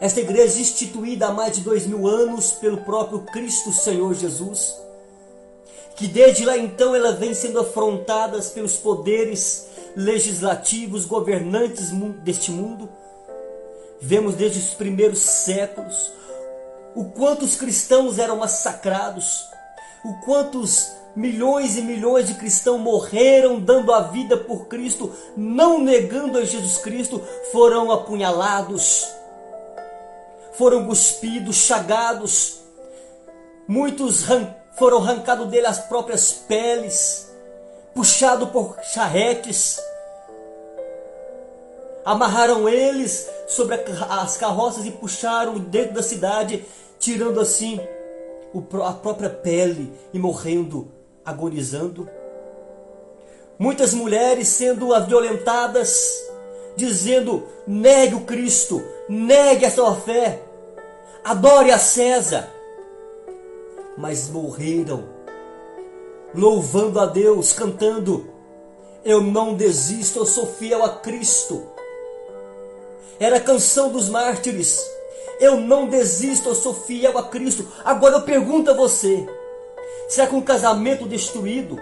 [0.00, 4.74] Esta igreja instituída há mais de dois mil anos pelo próprio Cristo Senhor Jesus,
[5.96, 11.90] que desde lá então ela vem sendo afrontada pelos poderes legislativos, governantes
[12.22, 12.88] deste mundo.
[14.00, 16.12] Vemos desde os primeiros séculos
[16.94, 19.48] o quanto os cristãos eram massacrados,
[20.04, 26.38] o quantos milhões e milhões de cristãos morreram dando a vida por Cristo, não negando
[26.38, 27.22] a Jesus Cristo,
[27.52, 29.06] foram apunhalados,
[30.52, 32.60] foram cuspidos, chagados,
[33.66, 34.24] muitos
[34.78, 37.29] foram arrancados dele as próprias peles,
[37.94, 39.80] puxados por charretes,
[42.04, 43.76] amarraram eles sobre
[44.08, 46.64] as carroças e puxaram dentro da cidade,
[46.98, 47.80] tirando assim
[48.84, 50.90] a própria pele e morrendo,
[51.24, 52.08] agonizando.
[53.58, 56.14] Muitas mulheres sendo violentadas,
[56.76, 60.40] dizendo: negue o Cristo, negue a sua fé,
[61.24, 62.48] adore a César.
[63.98, 65.04] Mas morreram,
[66.34, 68.28] louvando a Deus, cantando:
[69.04, 71.66] Eu não desisto, eu sou fiel a Cristo.
[73.18, 74.80] Era a canção dos mártires.
[75.38, 77.66] Eu não desisto, eu sou fiel a Cristo.
[77.84, 79.26] Agora eu pergunto a você:
[80.08, 81.80] será que um casamento destruído,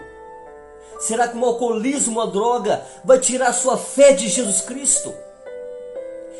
[1.00, 5.12] será que um alcoolismo, uma droga, vai tirar a sua fé de Jesus Cristo?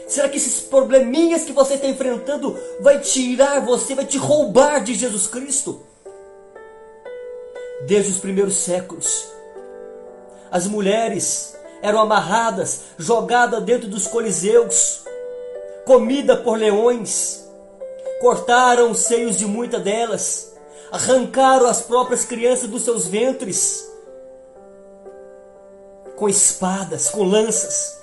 [0.07, 4.95] Será que esses probleminhas que você está enfrentando vai tirar você, vai te roubar de
[4.95, 5.88] Jesus Cristo?
[7.87, 9.29] Desde os primeiros séculos,
[10.51, 15.05] as mulheres eram amarradas, jogadas dentro dos coliseus,
[15.85, 17.47] comida por leões.
[18.21, 20.53] Cortaram os seios de muitas delas,
[20.91, 23.89] arrancaram as próprias crianças dos seus ventres
[26.17, 28.03] com espadas, com lanças,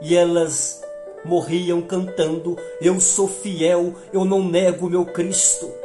[0.00, 0.80] e elas
[1.22, 5.79] morriam cantando: Eu sou fiel, eu não nego meu Cristo.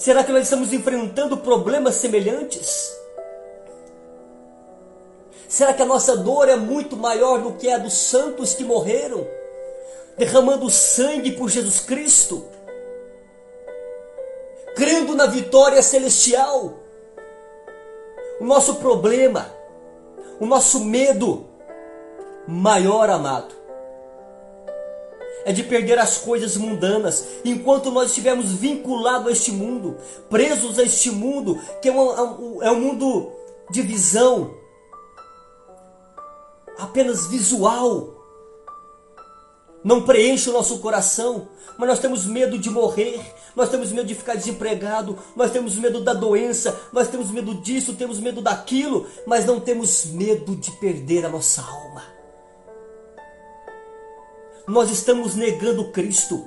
[0.00, 2.90] Será que nós estamos enfrentando problemas semelhantes?
[5.46, 9.28] Será que a nossa dor é muito maior do que a dos santos que morreram,
[10.16, 12.46] derramando sangue por Jesus Cristo,
[14.74, 16.78] crendo na vitória celestial?
[18.40, 19.54] O nosso problema,
[20.40, 21.46] o nosso medo
[22.48, 23.54] maior, amado,
[25.44, 29.96] é de perder as coisas mundanas, enquanto nós estivermos vinculados a este mundo,
[30.28, 33.32] presos a este mundo, que é um, é um mundo
[33.70, 34.54] de visão,
[36.78, 38.16] apenas visual.
[39.82, 43.18] Não preenche o nosso coração, mas nós temos medo de morrer,
[43.56, 47.94] nós temos medo de ficar desempregado, nós temos medo da doença, nós temos medo disso,
[47.94, 52.09] temos medo daquilo, mas não temos medo de perder a nossa alma.
[54.70, 56.46] Nós estamos negando Cristo,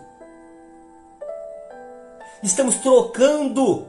[2.42, 3.86] estamos trocando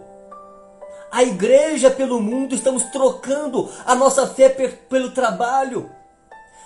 [1.08, 5.88] a igreja pelo mundo, estamos trocando a nossa fé pelo trabalho.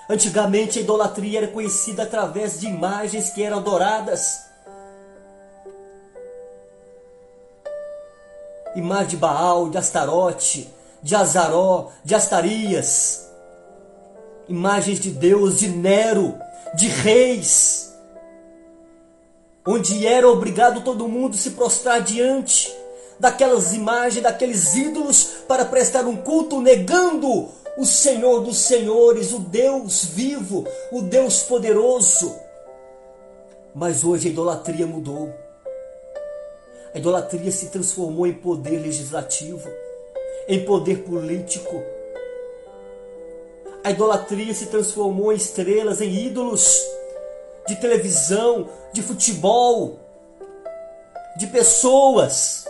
[0.09, 4.47] Antigamente a idolatria era conhecida através de imagens que eram adoradas.
[8.75, 13.29] Imagem de Baal, de Astarote, de Azaró, de Astarias.
[14.49, 17.93] Imagens de Deus, de Nero, de reis.
[19.66, 22.75] Onde era obrigado todo mundo se prostrar diante
[23.19, 30.05] daquelas imagens, daqueles ídolos, para prestar um culto, negando o Senhor dos Senhores, o Deus
[30.05, 32.35] vivo, o Deus poderoso.
[33.75, 35.33] Mas hoje a idolatria mudou.
[36.95, 39.69] A idolatria se transformou em poder legislativo,
[40.49, 41.83] em poder político.
[43.89, 46.78] A idolatria se transformou em estrelas, em ídolos
[47.66, 49.99] de televisão, de futebol,
[51.39, 52.69] de pessoas.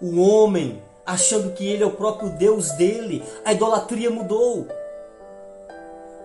[0.00, 3.22] O homem achando que ele é o próprio Deus dele.
[3.44, 4.66] A idolatria mudou.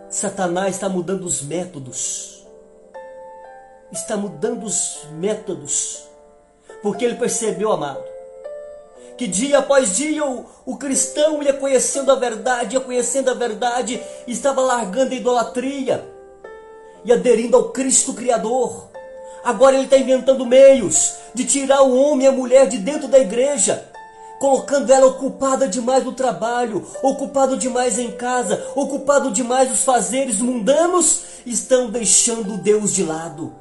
[0.09, 2.43] Satanás está mudando os métodos.
[3.91, 6.07] Está mudando os métodos.
[6.81, 8.03] Porque ele percebeu, amado,
[9.17, 14.01] que dia após dia o, o cristão ia conhecendo a verdade, ia conhecendo a verdade,
[14.27, 16.07] estava largando a idolatria
[17.03, 18.89] e aderindo ao Cristo Criador.
[19.43, 23.17] Agora ele está inventando meios de tirar o homem e a mulher de dentro da
[23.17, 23.91] igreja
[24.39, 31.23] colocando ela ocupada demais no trabalho, ocupado demais em casa, ocupado demais nos fazeres mundanos,
[31.45, 33.53] estão deixando Deus de lado.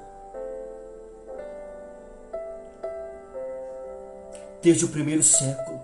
[4.67, 5.81] Desde o primeiro século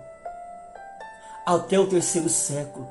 [1.45, 2.85] até o terceiro século,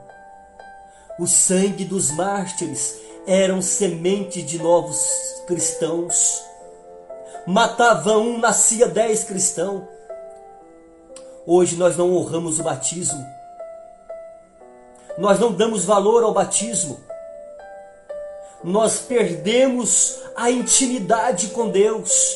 [1.19, 5.07] o sangue dos mártires eram semente de novos
[5.47, 6.43] cristãos.
[7.47, 9.83] Matava um, nascia dez cristãos.
[11.47, 13.27] Hoje nós não honramos o batismo.
[15.19, 16.99] Nós não damos valor ao batismo.
[18.65, 22.35] Nós perdemos a intimidade com Deus.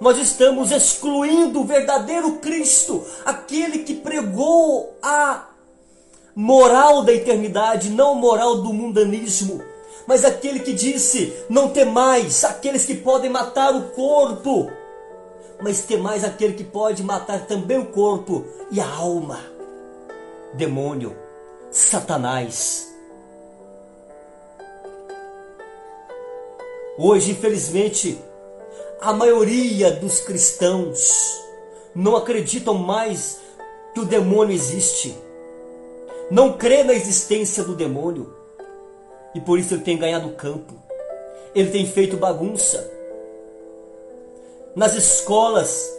[0.00, 5.48] Nós estamos excluindo o verdadeiro Cristo, aquele que pregou a
[6.34, 9.62] moral da eternidade, não moral do mundanismo,
[10.06, 14.70] mas aquele que disse: não temais aqueles que podem matar o corpo,
[15.62, 19.40] mas temais aquele que pode matar também o corpo e a alma.
[20.54, 21.16] Demônio,
[21.70, 22.88] Satanás.
[26.98, 28.18] Hoje, infelizmente,
[29.02, 31.38] a maioria dos cristãos
[31.94, 33.38] não acreditam mais
[33.92, 35.14] que o demônio existe
[36.32, 38.34] não crê na existência do demônio.
[39.34, 40.72] E por isso ele tem ganhado campo.
[41.54, 42.90] Ele tem feito bagunça.
[44.74, 45.92] Nas escolas,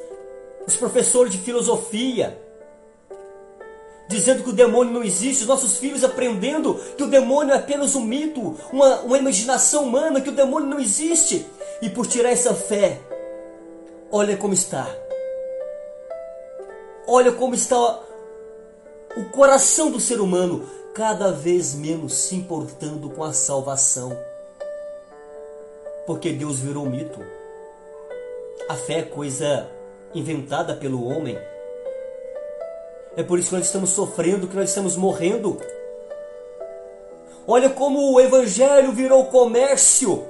[0.65, 2.35] os professores de filosofia,
[4.13, 7.95] dizendo que o demônio não existe, os nossos filhos aprendendo que o demônio é apenas
[7.95, 11.45] um mito, uma, uma imaginação humana, que o demônio não existe.
[11.81, 12.99] E por tirar essa fé,
[14.11, 14.87] olha como está.
[17.07, 17.99] Olha como está
[19.17, 24.15] o coração do ser humano cada vez menos se importando com a salvação.
[26.05, 27.19] Porque Deus virou mito.
[28.69, 29.69] A fé é coisa
[30.13, 31.37] inventada pelo homem.
[33.15, 35.59] É por isso que nós estamos sofrendo, que nós estamos morrendo.
[37.45, 40.25] Olha como o Evangelho virou comércio,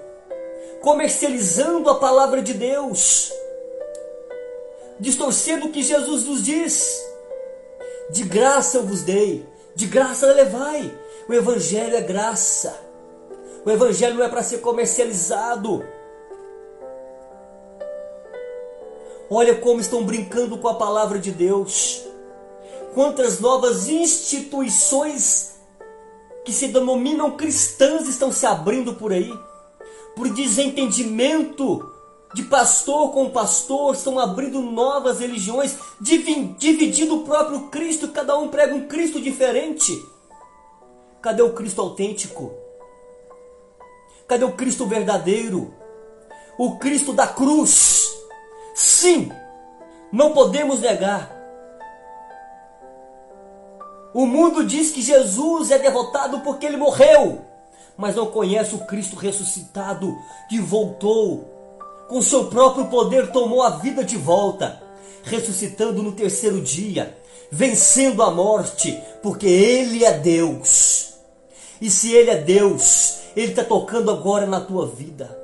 [0.81, 3.31] comercializando a palavra de Deus,
[4.99, 7.01] distorcendo o que Jesus nos diz.
[8.10, 9.45] De graça eu vos dei,
[9.76, 10.91] de graça levai.
[11.30, 12.77] O Evangelho é graça.
[13.65, 15.85] O Evangelho não é para ser comercializado.
[19.30, 22.12] Olha como estão brincando com a palavra de Deus.
[22.94, 25.56] Quantas novas instituições
[26.45, 29.34] que se denominam cristãs estão se abrindo por aí,
[30.15, 31.91] por desentendimento
[32.36, 38.76] de pastor com pastor, estão abrindo novas religiões, dividindo o próprio Cristo, cada um prega
[38.76, 39.91] um Cristo diferente.
[41.22, 42.53] Cadê o Cristo autêntico?
[44.28, 45.74] Cadê o Cristo verdadeiro?
[46.57, 48.14] O Cristo da cruz?
[48.76, 49.32] Sim,
[50.11, 51.32] não podemos negar.
[54.14, 57.41] O mundo diz que Jesus é derrotado porque ele morreu,
[57.98, 60.15] mas não conhece o Cristo ressuscitado
[60.49, 61.53] que voltou
[62.07, 64.81] com seu próprio poder tomou a vida de volta,
[65.23, 67.18] ressuscitando no terceiro dia,
[67.52, 71.14] vencendo a morte, porque Ele é Deus.
[71.81, 75.35] E se Ele é Deus, Ele está tocando agora na tua vida.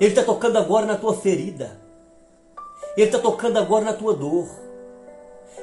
[0.00, 1.78] Ele está tocando agora na tua ferida.
[2.96, 4.48] Ele está tocando agora na tua dor.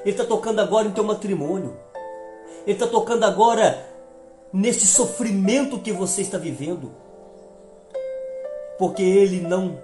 [0.01, 1.77] Ele está tocando agora no teu matrimônio.
[2.65, 3.85] Ele está tocando agora
[4.51, 6.91] nesse sofrimento que você está vivendo
[8.77, 9.79] porque ele não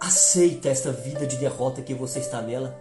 [0.00, 2.74] aceita esta vida de derrota que você está nela.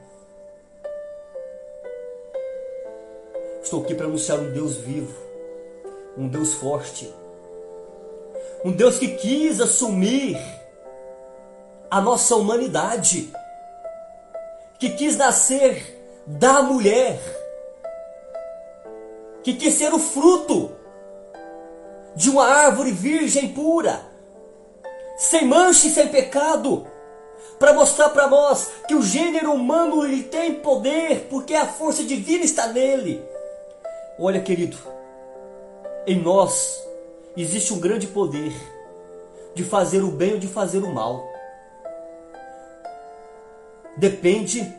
[3.61, 5.13] Estou aqui para anunciar um Deus vivo,
[6.17, 7.13] um Deus forte,
[8.63, 10.37] um Deus que quis assumir
[11.91, 13.33] a nossa humanidade,
[14.79, 15.95] que quis nascer
[16.25, 17.19] da mulher,
[19.43, 20.71] que quis ser o fruto
[22.15, 24.01] de uma árvore virgem pura,
[25.17, 26.85] sem mancha e sem pecado,
[27.57, 32.43] para mostrar para nós que o gênero humano ele tem poder, porque a força divina
[32.43, 33.23] está nele.
[34.19, 34.77] Olha, querido,
[36.05, 36.83] em nós
[37.35, 38.53] existe um grande poder
[39.53, 41.26] de fazer o bem ou de fazer o mal.
[43.97, 44.71] Depende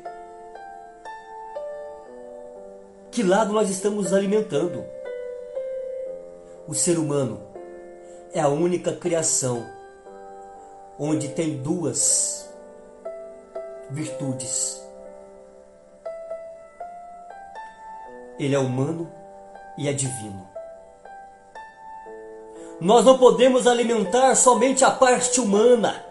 [3.11, 4.85] que lado nós estamos alimentando.
[6.69, 7.41] O ser humano
[8.33, 9.67] é a única criação
[10.97, 12.49] onde tem duas
[13.91, 14.81] virtudes.
[18.39, 19.13] Ele é humano
[19.77, 20.49] e é divino.
[22.81, 26.08] Nós não podemos alimentar somente a parte humana.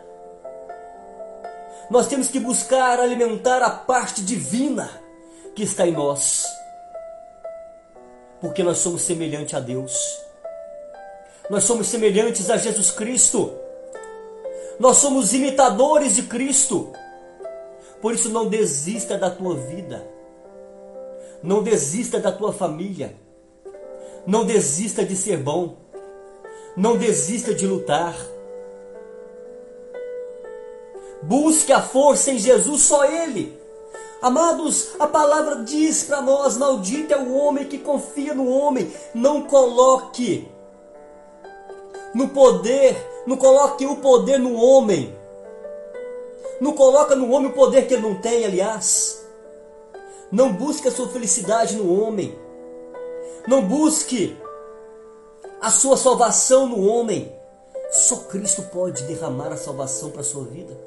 [1.89, 4.89] Nós temos que buscar alimentar a parte divina
[5.55, 6.45] que está em nós.
[8.41, 10.21] Porque nós somos semelhantes a Deus.
[11.49, 13.53] Nós somos semelhantes a Jesus Cristo.
[14.79, 16.91] Nós somos imitadores de Cristo.
[18.01, 20.05] Por isso, não desista da tua vida.
[21.41, 23.15] Não desista da tua família.
[24.25, 25.77] Não desista de ser bom.
[26.75, 28.15] Não desista de lutar.
[31.23, 33.57] Busque a força em Jesus, só Ele.
[34.21, 38.91] Amados, a palavra diz para nós: maldito é o homem que confia no homem.
[39.13, 40.49] Não coloque
[42.13, 42.95] no poder,
[43.27, 45.15] não coloque o poder no homem.
[46.59, 49.23] Não coloca no homem o poder que ele não tem, aliás.
[50.31, 52.37] Não busque a sua felicidade no homem.
[53.47, 54.35] Não busque
[55.61, 57.31] a sua salvação no homem.
[57.91, 60.86] Só Cristo pode derramar a salvação para a sua vida.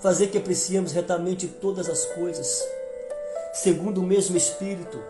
[0.00, 2.66] fazer que apreciemos retamente todas as coisas,
[3.52, 5.02] segundo o mesmo Espírito,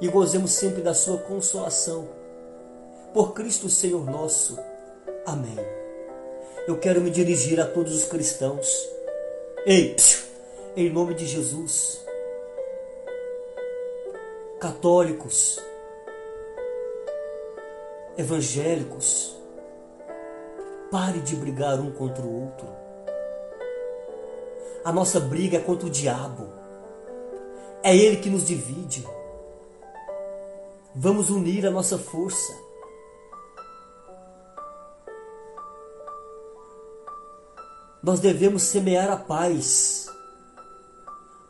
[0.00, 2.08] e gozemos sempre da sua consolação.
[3.12, 4.58] Por Cristo Senhor nosso.
[5.26, 5.56] Amém.
[6.66, 8.88] Eu quero me dirigir a todos os cristãos.
[9.66, 9.96] Ei,
[10.76, 12.00] em nome de Jesus.
[14.60, 15.58] Católicos,
[18.16, 19.34] evangélicos,
[20.90, 22.79] pare de brigar um contra o outro.
[24.84, 26.48] A nossa briga é contra o diabo.
[27.82, 29.06] É ele que nos divide.
[30.94, 32.52] Vamos unir a nossa força.
[38.02, 40.06] Nós devemos semear a paz.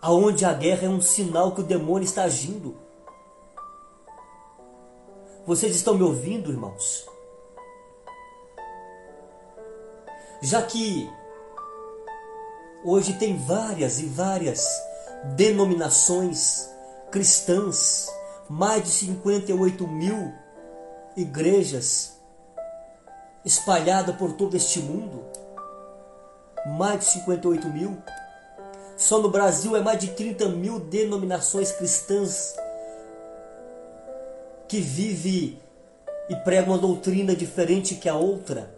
[0.02, 2.76] Aonde a guerra é um sinal que o demônio está agindo.
[5.46, 7.06] Vocês estão me ouvindo, irmãos?
[10.42, 11.08] Já que
[12.84, 14.66] hoje tem várias e várias
[15.36, 16.68] denominações
[17.10, 18.08] cristãs,
[18.48, 20.32] mais de 58 mil
[21.16, 22.18] igrejas
[23.44, 25.24] espalhadas por todo este mundo,
[26.78, 27.96] mais de 58 mil.
[28.96, 32.54] Só no Brasil é mais de 30 mil denominações cristãs
[34.68, 35.58] que vive
[36.28, 38.70] e prega uma doutrina diferente que a outra,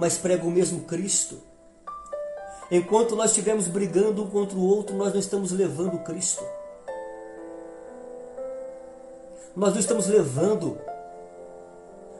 [0.00, 1.38] mas prega o mesmo Cristo.
[2.70, 6.42] Enquanto nós estivermos brigando um contra o outro, nós não estamos levando Cristo.
[9.54, 10.78] Nós não estamos levando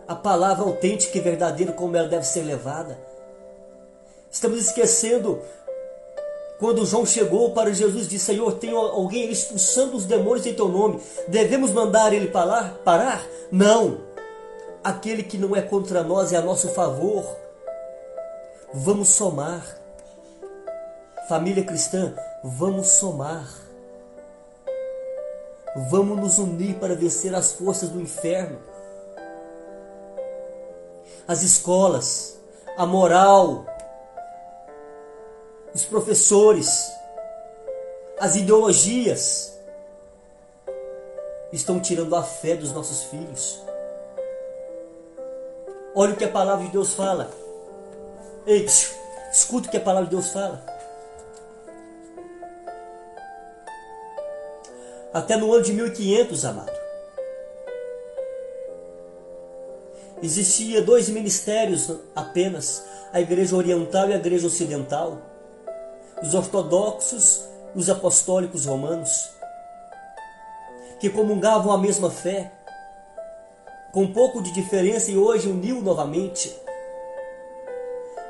[0.07, 2.99] a palavra autêntica e verdadeira como ela deve ser levada.
[4.31, 5.41] Estamos esquecendo
[6.59, 10.69] quando João chegou para Jesus e disse: Senhor, tem alguém expulsando os demônios em teu
[10.69, 11.01] nome.
[11.29, 13.25] Devemos mandar ele parar?
[13.51, 14.03] Não.
[14.85, 17.41] Aquele que não é contra nós é a nosso favor.
[18.73, 19.65] Vamos somar.
[21.29, 22.15] Família cristã,
[22.45, 23.49] vamos somar.
[25.91, 28.59] Vamos nos unir para vencer as forças do inferno.
[31.27, 32.39] As escolas,
[32.77, 33.67] a moral,
[35.75, 36.93] os professores,
[38.19, 39.59] as ideologias
[41.53, 43.61] estão tirando a fé dos nossos filhos.
[45.95, 47.40] Olha o que a palavra de Deus fala.
[48.47, 48.67] Ei,
[49.33, 50.65] escuta o que a palavra de Deus fala.
[55.13, 56.73] Até no ano de 1500, amado,
[60.23, 65.31] existia dois ministérios apenas, a igreja oriental e a igreja ocidental
[66.23, 67.43] os ortodoxos
[67.75, 69.31] e os apostólicos romanos,
[70.99, 72.53] que comungavam a mesma fé,
[73.93, 76.55] com um pouco de diferença e hoje uniu novamente.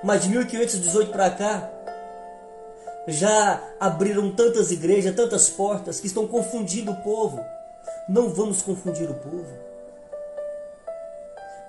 [0.02, 1.70] Mas de 1518 para cá,
[3.06, 7.44] já abriram tantas igrejas, tantas portas que estão confundindo o povo.
[8.08, 9.58] Não vamos confundir o povo.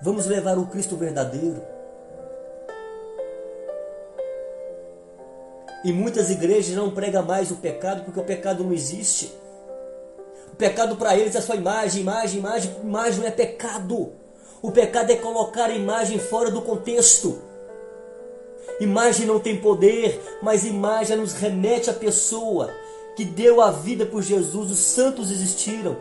[0.02, 1.62] Vamos levar o Cristo verdadeiro
[5.84, 9.34] E muitas igrejas não pregam mais o pecado porque o pecado não existe.
[10.53, 12.72] O pecado para eles é só imagem, imagem, imagem.
[12.84, 14.14] Imagem não é pecado.
[14.62, 17.41] O pecado é colocar a imagem fora do contexto.
[18.82, 22.74] Imagem não tem poder, mas imagem nos remete à pessoa
[23.16, 24.72] que deu a vida por Jesus.
[24.72, 25.95] Os santos existiram,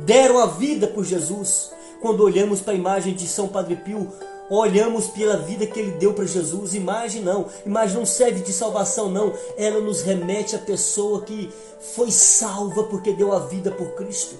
[0.00, 1.70] deram a vida por Jesus.
[2.02, 4.12] Quando olhamos para a imagem de São Padre Pio,
[4.50, 6.74] olhamos pela vida que ele deu para Jesus.
[6.74, 9.32] Imagem não, imagem não serve de salvação, não.
[9.56, 11.48] Ela nos remete à pessoa que
[11.78, 14.34] foi salva porque deu a vida por Cristo.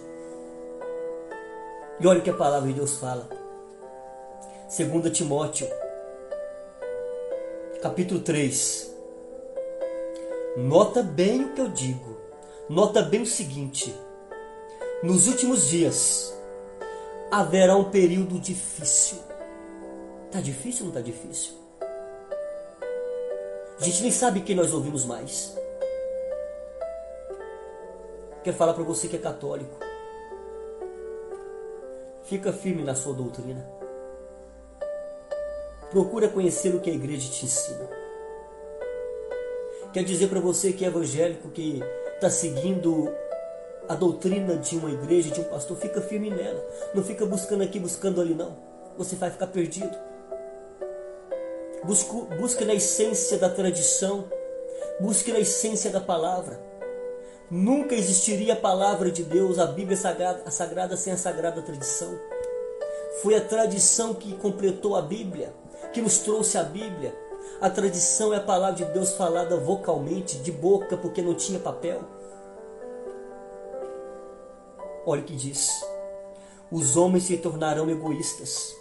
[2.01, 3.29] E olha o que a palavra de Deus fala.
[4.77, 5.69] 2 Timóteo,
[7.85, 8.97] capítulo 3.
[10.57, 12.17] Nota bem o que eu digo.
[12.67, 13.95] Nota bem o seguinte:
[15.03, 16.35] nos últimos dias
[17.31, 19.19] haverá um período difícil.
[20.31, 21.53] Tá difícil ou não tá difícil?
[23.79, 25.55] A gente nem sabe quem nós ouvimos mais.
[28.43, 29.79] Quero falar para você que é católico.
[32.23, 33.74] Fica firme na sua doutrina.
[35.91, 37.89] Procura conhecer o que a igreja te ensina.
[39.93, 41.81] Quer dizer para você que é evangélico, que
[42.15, 43.09] está seguindo
[43.89, 46.67] a doutrina de uma igreja, de um pastor, fica firme nela.
[46.95, 48.57] Não fica buscando aqui, buscando ali, não.
[48.99, 49.97] Você vai ficar perdido.
[51.85, 54.25] Busque, busque na essência da tradição.
[54.99, 56.61] Busque na essência da palavra.
[57.51, 62.19] Nunca existiria a palavra de Deus, a Bíblia sagrada, a sagrada sem a sagrada tradição.
[63.23, 65.53] Foi a tradição que completou a Bíblia
[65.95, 67.17] que nos trouxe a Bíblia.
[67.61, 72.03] A tradição é a palavra de Deus falada vocalmente, de boca, porque não tinha papel.
[75.07, 75.71] Olha o que diz:
[76.71, 78.75] os homens se tornarão egoístas,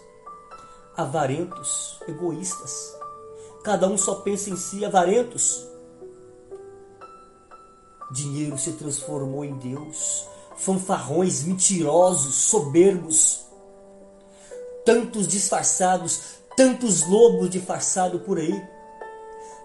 [0.96, 2.94] avarentos, egoístas.
[3.62, 5.66] Cada um só pensa em si, avarentos.
[8.10, 13.44] Dinheiro se transformou em Deus, fanfarrões, mentirosos, soberbos,
[14.84, 18.62] tantos disfarçados, tantos lobos disfarçados por aí,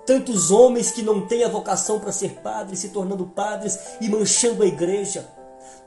[0.05, 4.63] tantos homens que não têm a vocação para ser padres, se tornando padres e manchando
[4.63, 5.27] a igreja,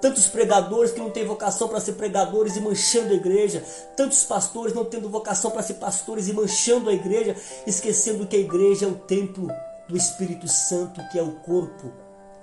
[0.00, 3.64] tantos pregadores que não têm vocação para ser pregadores e manchando a igreja,
[3.96, 8.40] tantos pastores não tendo vocação para ser pastores e manchando a igreja, esquecendo que a
[8.40, 9.48] igreja é o templo
[9.88, 11.92] do Espírito Santo, que é o corpo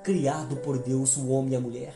[0.03, 1.93] criado por Deus, o homem e a mulher.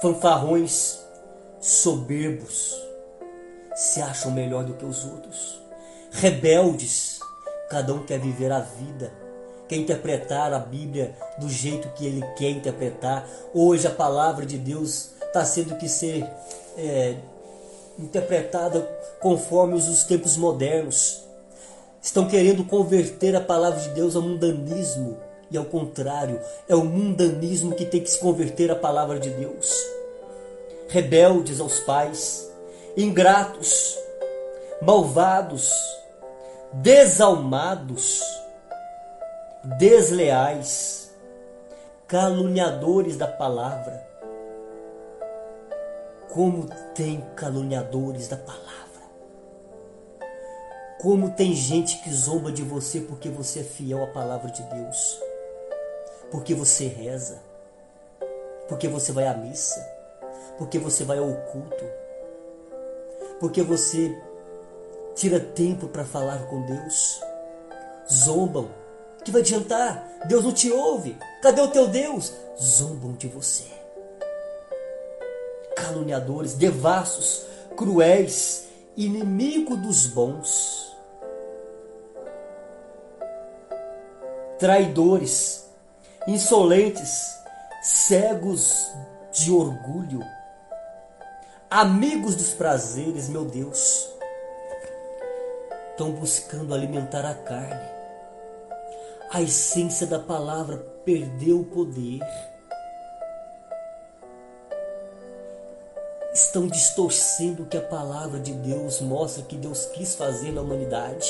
[0.00, 1.03] Fanfarrões
[1.64, 2.78] soberbos,
[3.74, 5.58] se acham melhor do que os outros,
[6.10, 7.18] rebeldes,
[7.70, 9.10] cada um quer viver a vida,
[9.66, 13.26] quer interpretar a Bíblia do jeito que ele quer interpretar.
[13.54, 16.28] Hoje a palavra de Deus está sendo que ser
[16.76, 17.16] é,
[17.98, 18.82] interpretada
[19.18, 21.22] conforme os tempos modernos.
[22.02, 25.16] Estão querendo converter a palavra de Deus ao mundanismo.
[25.50, 26.38] E ao contrário,
[26.68, 29.93] é o mundanismo que tem que se converter à palavra de Deus
[30.88, 32.50] rebeldes aos pais,
[32.96, 33.98] ingratos,
[34.82, 35.72] malvados,
[36.72, 38.20] desalmados,
[39.78, 41.12] desleais,
[42.06, 44.06] caluniadores da palavra.
[46.32, 48.74] Como tem caluniadores da palavra.
[51.00, 55.20] Como tem gente que zomba de você porque você é fiel à palavra de Deus.
[56.30, 57.40] Porque você reza.
[58.68, 59.93] Porque você vai à missa
[60.58, 61.84] porque você vai ao culto,
[63.40, 64.16] porque você
[65.14, 67.20] tira tempo para falar com Deus.
[68.12, 68.68] Zombam.
[69.24, 70.06] Que vai adiantar?
[70.26, 71.16] Deus não te ouve.
[71.40, 72.32] Cadê o teu Deus?
[72.60, 73.64] Zombam de você.
[75.76, 80.94] Caluniadores, devassos, cruéis, inimigo dos bons.
[84.58, 85.66] Traidores,
[86.26, 87.34] insolentes,
[87.82, 88.92] cegos
[89.32, 90.20] de orgulho,
[91.74, 94.08] amigos dos prazeres, meu Deus,
[95.90, 97.90] estão buscando alimentar a carne.
[99.32, 102.20] A essência da palavra perdeu o poder.
[106.32, 111.28] Estão distorcendo o que a palavra de Deus mostra que Deus quis fazer na humanidade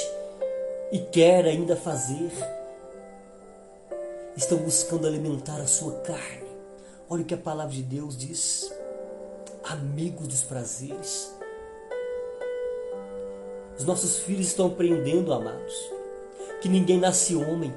[0.93, 2.31] e quer ainda fazer.
[4.37, 6.45] Estão buscando alimentar a sua carne.
[7.09, 8.84] Olha o que a palavra de Deus diz
[9.65, 11.35] amigos dos prazeres.
[13.79, 15.75] Os nossos filhos estão aprendendo, amados,
[16.61, 17.75] que ninguém nasce homem,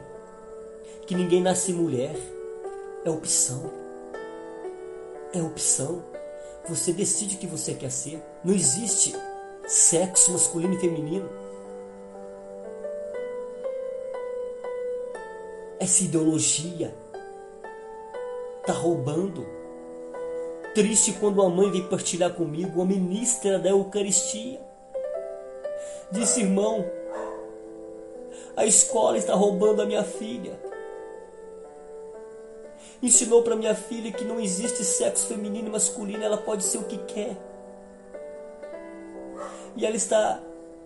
[1.06, 2.16] que ninguém nasce mulher.
[3.06, 3.72] É opção.
[5.34, 6.04] É opção.
[6.68, 8.22] Você decide o que você quer ser.
[8.44, 9.16] Não existe
[9.66, 11.30] sexo masculino e feminino.
[15.80, 16.94] Essa ideologia
[18.62, 19.57] está roubando
[20.78, 24.62] Triste quando a mãe vem partilhar comigo a ministra da Eucaristia.
[26.12, 26.86] Disse, irmão,
[28.56, 30.54] a escola está roubando a minha filha.
[33.02, 36.84] Ensinou para minha filha que não existe sexo feminino e masculino, ela pode ser o
[36.84, 37.36] que quer.
[39.76, 40.40] E ela está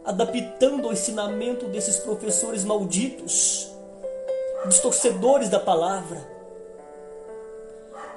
[0.05, 3.69] adaptando o ensinamento desses professores malditos,
[4.63, 6.25] dos torcedores da palavra.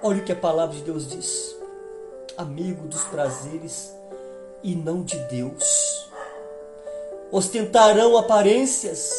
[0.00, 1.63] Olha o que a palavra de Deus diz:
[2.36, 3.94] amigo dos prazeres
[4.62, 6.10] e não de Deus.
[7.30, 9.12] Ostentarão aparências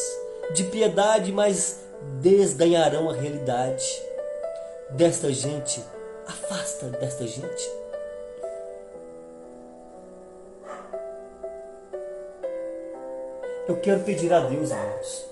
[0.54, 1.80] de piedade, mas
[2.20, 4.02] desganharão a realidade.
[4.90, 5.82] Desta gente,
[6.26, 7.70] afasta desta gente.
[13.68, 15.26] Eu quero pedir a Deus, irmãos.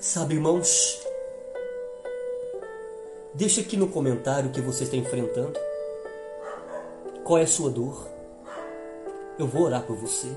[0.00, 1.06] Sabe, irmãos,
[3.34, 5.58] deixa aqui no comentário o que você está enfrentando.
[7.24, 8.08] Qual é a sua dor?
[9.38, 10.28] Eu vou orar por você.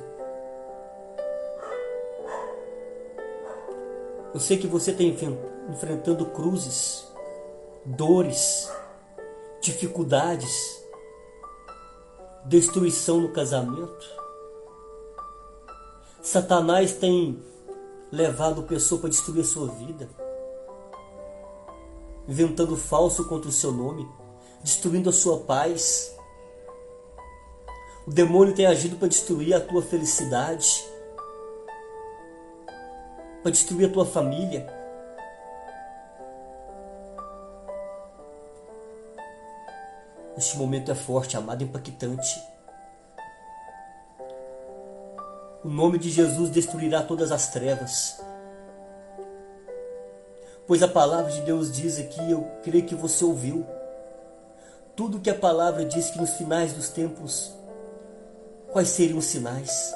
[4.34, 7.06] Eu sei que você está enfrentando cruzes,
[7.86, 8.72] dores,
[9.62, 10.82] dificuldades,
[12.46, 14.22] destruição no casamento.
[16.22, 17.42] Satanás tem
[18.12, 20.10] levado pessoa para destruir a sua vida,
[22.32, 24.08] inventando falso contra o seu nome,
[24.64, 26.16] destruindo a sua paz.
[28.08, 30.82] O demônio tem agido para destruir a tua felicidade,
[33.44, 34.66] para destruir a tua família.
[40.38, 42.42] Este momento é forte, amado, impactante.
[45.66, 48.24] O nome de Jesus destruirá todas as trevas.
[50.68, 53.66] Pois a palavra de Deus diz aqui, eu creio que você ouviu.
[54.96, 57.54] Tudo que a palavra diz que nos finais dos tempos,
[58.72, 59.94] quais seriam os sinais?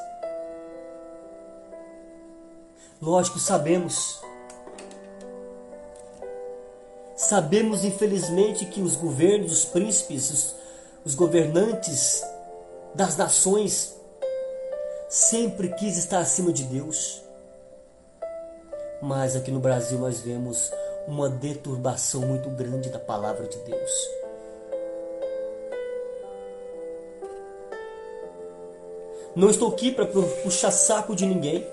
[3.01, 4.21] Lógico, sabemos.
[7.15, 10.55] Sabemos, infelizmente, que os governos, os príncipes, os,
[11.05, 12.23] os governantes
[12.93, 13.95] das nações
[15.09, 17.24] sempre quis estar acima de Deus.
[19.01, 20.72] Mas aqui no Brasil nós vemos
[21.07, 24.09] uma deturbação muito grande da palavra de Deus.
[29.35, 31.67] Não estou aqui para puxar saco de ninguém,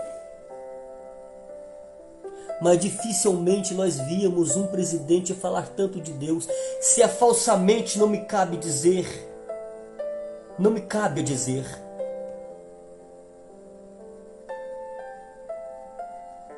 [2.60, 6.48] mas dificilmente nós víamos um presidente falar tanto de Deus,
[6.80, 9.06] se é falsamente não me cabe dizer,
[10.58, 11.81] não me cabe dizer.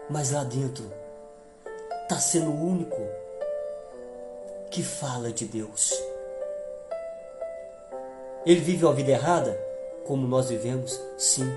[0.09, 0.91] Mas lá dentro
[2.03, 3.01] está sendo o único
[4.71, 5.93] que fala de Deus.
[8.45, 9.59] Ele vive uma vida errada,
[10.05, 11.01] como nós vivemos?
[11.17, 11.51] Sim,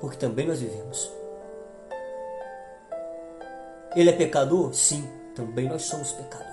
[0.00, 1.10] porque também nós vivemos.
[3.96, 4.74] Ele é pecador?
[4.74, 6.52] Sim, também nós somos pecador.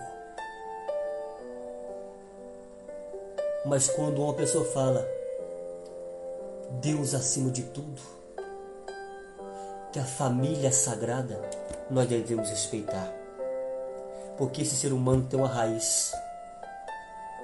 [3.65, 5.07] Mas quando uma pessoa fala
[6.80, 8.02] Deus acima de tudo,
[9.91, 11.39] que a família sagrada
[11.89, 13.11] nós devemos respeitar.
[14.38, 16.11] Porque esse ser humano tem uma raiz,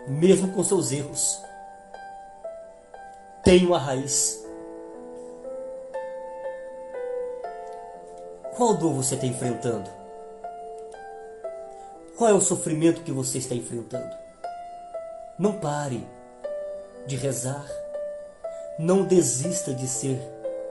[0.07, 1.41] mesmo com seus erros,
[3.43, 4.43] tem uma raiz.
[8.55, 9.89] Qual dor você está enfrentando?
[12.17, 14.15] Qual é o sofrimento que você está enfrentando?
[15.37, 16.07] Não pare
[17.05, 17.65] de rezar.
[18.79, 20.19] Não desista de ser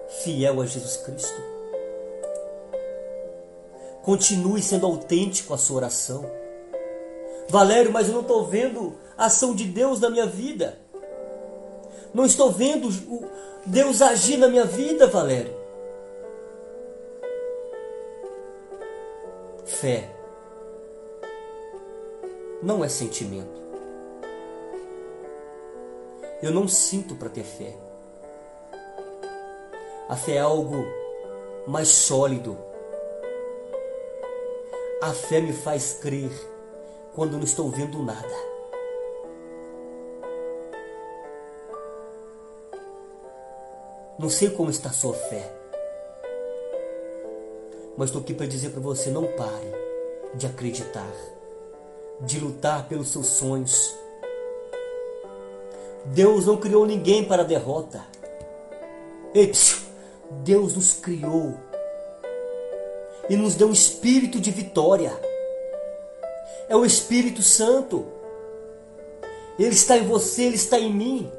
[0.09, 1.56] fiel a Jesus Cristo.
[4.07, 6.25] Continue sendo autêntico a sua oração.
[7.49, 10.79] Valério, mas eu não estou vendo a ação de Deus na minha vida.
[12.15, 12.89] Não estou vendo
[13.67, 15.53] Deus agir na minha vida, Valério.
[19.65, 20.09] Fé
[22.63, 23.61] não é sentimento.
[26.41, 27.75] Eu não sinto para ter fé.
[30.09, 30.85] A fé é algo
[31.67, 32.57] mais sólido,
[35.07, 36.33] a fé me faz crer
[37.15, 38.35] quando não estou vendo nada.
[44.19, 45.53] Não sei como está a sua fé,
[47.97, 49.73] mas estou aqui para dizer para você: não pare
[50.35, 51.13] de acreditar,
[52.21, 53.95] de lutar pelos seus sonhos.
[56.07, 58.05] Deus não criou ninguém para a derrota.
[59.33, 59.53] Ei,
[60.43, 61.55] Deus nos criou
[63.29, 65.13] e nos deu um espírito de vitória.
[66.69, 68.07] É o Espírito Santo.
[69.59, 71.33] Ele está em você, ele está em mim.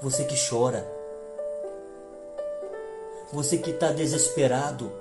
[0.00, 0.86] Você que chora.
[3.32, 4.92] Você que está desesperado.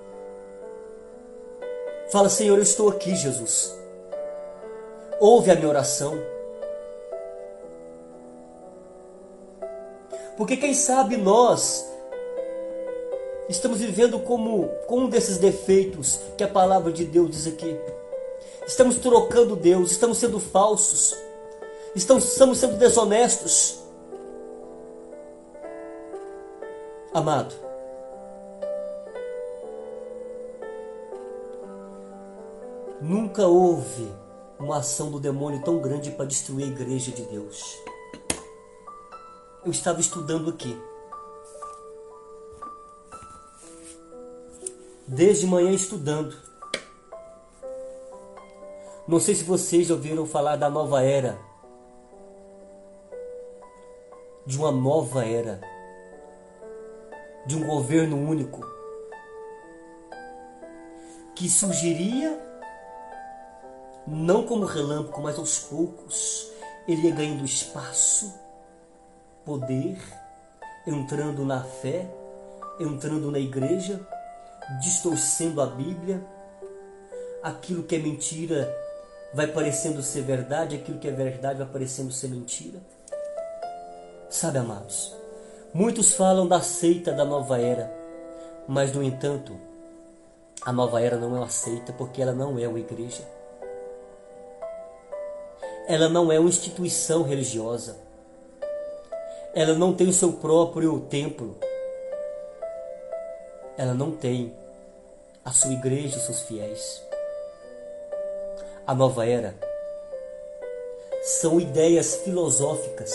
[2.12, 3.76] Fala, Senhor, eu estou aqui, Jesus.
[5.20, 6.14] Ouve a minha oração.
[10.38, 11.86] Porque quem sabe nós
[13.50, 17.78] estamos vivendo como com um desses defeitos que a palavra de Deus diz aqui.
[18.66, 21.16] Estamos trocando Deus, estamos sendo falsos,
[21.96, 23.80] estamos, estamos sendo desonestos.
[27.14, 27.56] Amado,
[33.00, 34.12] nunca houve
[34.60, 37.78] uma ação do demônio tão grande para destruir a igreja de Deus.
[39.64, 40.78] Eu estava estudando aqui.
[45.08, 46.36] Desde manhã estudando.
[49.08, 51.38] Não sei se vocês já ouviram falar da nova era.
[54.46, 55.62] De uma nova era.
[57.46, 58.66] De um governo único.
[61.36, 62.42] Que surgiria
[64.08, 66.52] não como relâmpago, mas aos poucos.
[66.88, 68.34] Ele ia ganhando espaço,
[69.44, 70.00] poder,
[70.86, 72.08] entrando na fé,
[72.80, 74.08] entrando na igreja,
[74.82, 76.22] distorcendo a Bíblia.
[77.42, 78.76] Aquilo que é mentira
[79.34, 82.80] vai parecendo ser verdade, aquilo que é verdade vai parecendo ser mentira.
[84.30, 85.16] Sabe, amados,
[85.74, 87.92] muitos falam da seita da nova era,
[88.68, 89.56] mas no entanto,
[90.66, 93.24] a nova era não é uma seita porque ela não é uma igreja.
[95.88, 97.98] Ela não é uma instituição religiosa.
[99.54, 101.56] Ela não tem o seu próprio templo.
[103.78, 104.54] Ela não tem
[105.44, 107.04] a sua igreja e seus fiéis.
[108.88, 109.56] A nova era
[111.24, 113.12] são ideias filosóficas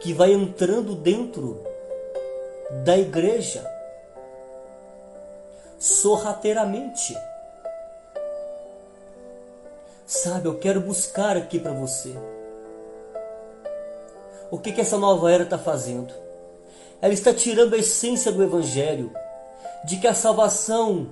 [0.00, 1.64] que vai entrando dentro
[2.84, 3.64] da igreja
[5.78, 7.16] sorrateiramente.
[10.04, 12.12] Sabe, eu quero buscar aqui para você.
[14.50, 16.27] O que, que essa nova era está fazendo?
[17.00, 19.12] Ela está tirando a essência do Evangelho,
[19.84, 21.08] de que a salvação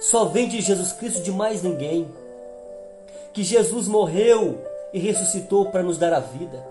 [0.00, 2.08] só vem de Jesus Cristo, de mais ninguém.
[3.32, 4.58] Que Jesus morreu
[4.92, 6.64] e ressuscitou para nos dar a vida,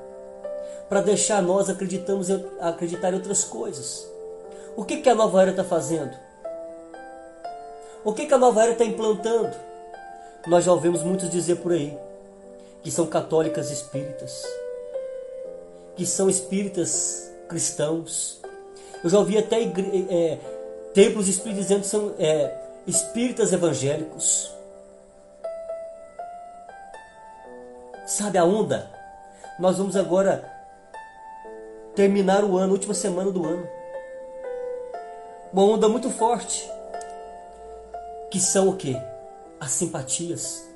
[0.89, 2.29] para deixar nós acreditamos,
[2.59, 4.07] acreditar em outras coisas.
[4.75, 6.15] O que, que a nova era está fazendo?
[8.03, 9.55] O que, que a nova era está implantando?
[10.47, 11.97] Nós já ouvimos muitos dizer por aí
[12.83, 14.43] que são católicas espíritas,
[15.95, 18.39] que são espíritas cristãos.
[19.03, 20.37] Eu já ouvi até é,
[20.93, 22.53] templos espíritas dizendo que são é,
[22.85, 24.51] espíritas evangélicos.
[28.05, 28.89] Sabe a onda?
[29.59, 30.49] Nós vamos agora
[31.95, 33.67] terminar o ano, última semana do ano.
[35.51, 36.69] Uma onda muito forte.
[38.29, 38.97] Que são o quê?
[39.59, 40.67] as simpatias.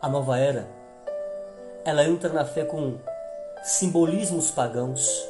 [0.00, 0.66] A nova era,
[1.84, 2.98] ela entra na fé com
[3.62, 5.28] simbolismos pagãos,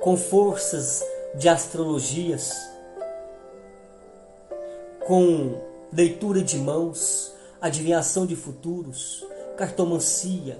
[0.00, 1.04] com forças
[1.34, 2.52] de astrologias,
[5.06, 5.60] com
[5.92, 9.26] leitura de mãos, adivinhação de futuros,
[9.56, 10.58] cartomancia,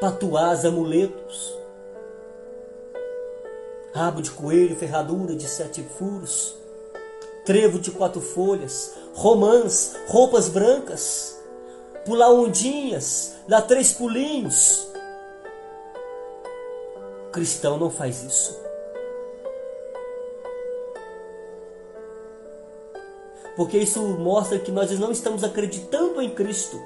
[0.00, 1.56] patuás, amuletos,
[3.92, 6.54] rabo de coelho, ferradura de sete furos,
[7.44, 11.37] trevo de quatro folhas, romãs, roupas brancas,
[12.08, 14.88] pular ondinhas, dar três pulinhos.
[17.28, 18.58] O cristão não faz isso.
[23.54, 26.80] Porque isso mostra que nós não estamos acreditando em Cristo.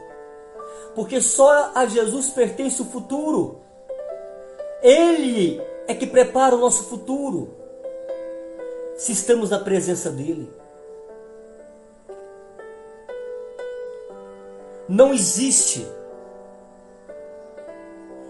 [0.93, 3.61] Porque só a Jesus pertence o futuro.
[4.83, 7.55] Ele é que prepara o nosso futuro
[8.97, 10.51] se estamos na presença dele.
[14.89, 15.87] Não existe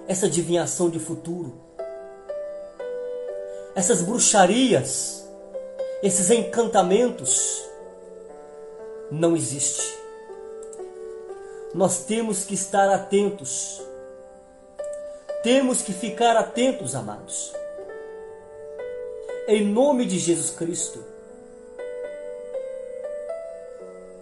[0.07, 1.53] essa adivinhação de futuro,
[3.75, 5.29] essas bruxarias,
[6.03, 7.63] esses encantamentos.
[9.11, 9.99] Não existe.
[11.75, 13.83] Nós temos que estar atentos.
[15.43, 17.53] Temos que ficar atentos, amados
[19.47, 21.05] em nome de Jesus Cristo.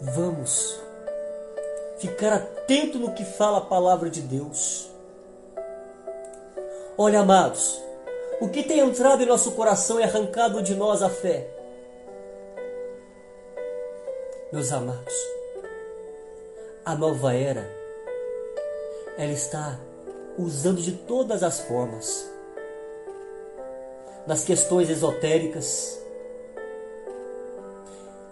[0.01, 0.81] Vamos
[2.01, 4.91] ficar atento no que fala a palavra de Deus.
[6.97, 7.81] Olha, amados,
[8.41, 11.49] o que tem entrado em nosso coração é arrancado de nós a fé.
[14.53, 15.15] Meus amados,
[16.85, 17.81] a nova era
[19.21, 19.79] ela está
[20.39, 22.27] usando de todas as formas.
[24.27, 26.01] Nas questões esotéricas,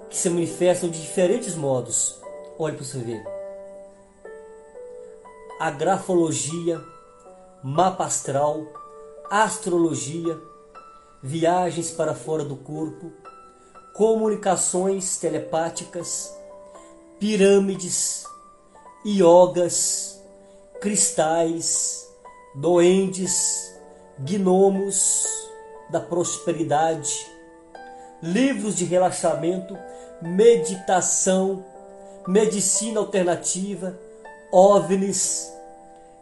[0.09, 2.19] que se manifestam de diferentes modos.
[2.59, 3.38] Olhe para você ver.
[5.59, 6.81] A grafologia,
[7.65, 8.65] mapa astral,
[9.29, 10.39] astrologia,
[11.21, 13.11] viagens para fora do corpo,
[13.93, 16.33] comunicações telepáticas,
[17.19, 18.23] pirâmides,
[19.05, 20.23] iogas,
[20.81, 22.09] cristais,
[22.55, 23.75] doentes,
[24.17, 25.25] gnomos
[25.91, 27.27] da prosperidade,
[28.23, 29.77] livros de relaxamento,
[30.23, 31.65] meditação,
[32.29, 33.99] medicina alternativa,
[34.51, 35.53] OVNIs,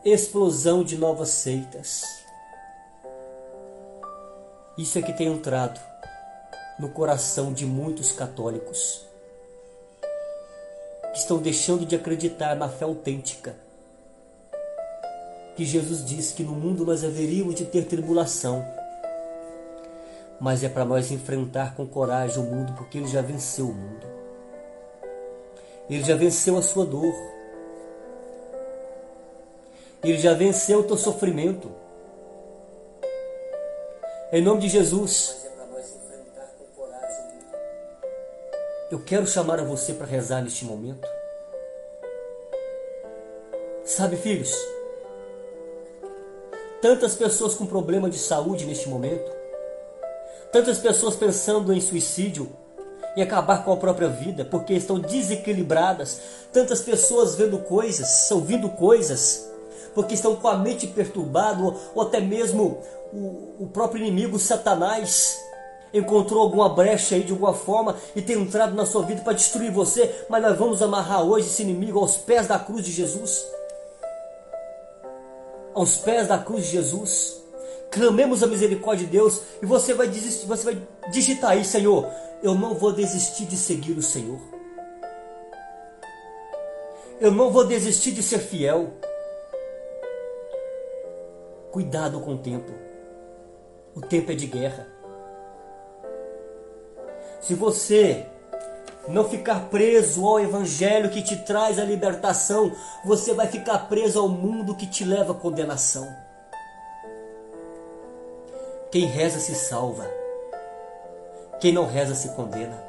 [0.05, 2.03] explosão de novas seitas.
[4.77, 5.81] Isso é que tem entrado
[6.77, 9.07] no coração de muitos católicos
[11.13, 13.55] que estão deixando de acreditar na fé autêntica.
[15.55, 18.67] Que Jesus disse que no mundo nós haveríamos de ter tribulação,
[20.41, 24.07] mas é para nós enfrentar com coragem o mundo, porque Ele já venceu o mundo.
[25.89, 27.36] Ele já venceu a sua dor.
[30.11, 31.71] Ele já venceu o teu sofrimento.
[34.33, 35.47] Em nome de Jesus.
[38.91, 41.09] Eu quero chamar a você para rezar neste momento.
[43.85, 44.55] Sabe, filhos?
[46.81, 49.31] Tantas pessoas com problema de saúde neste momento.
[50.53, 52.49] Tantas pessoas pensando em suicídio
[53.17, 56.21] e acabar com a própria vida porque estão desequilibradas.
[56.53, 59.51] Tantas pessoas vendo coisas, ouvindo coisas,
[59.97, 65.41] porque estão com a mente perturbada ou, ou até mesmo o, o próprio inimigo, Satanás,
[65.93, 69.73] encontrou alguma brecha aí de alguma forma e tem entrado na sua vida para destruir
[69.73, 73.43] você, mas nós vamos amarrar hoje esse inimigo aos pés da cruz de Jesus.
[75.75, 77.43] Aos pés da cruz de Jesus.
[77.91, 82.07] Clamemos a misericórdia de Deus e você vai desistir, você vai digitar aí, Senhor,
[82.43, 84.41] eu não vou desistir de seguir o Senhor.
[87.19, 88.93] Eu não vou desistir de ser fiel.
[91.77, 92.73] Cuidado com o tempo.
[93.95, 94.87] O tempo é de guerra.
[97.39, 98.25] Se você
[99.07, 102.75] não ficar preso ao evangelho que te traz a libertação,
[103.05, 106.09] você vai ficar preso ao mundo que te leva à condenação.
[108.91, 110.11] Quem reza se salva.
[111.61, 112.83] Quem não reza se condena.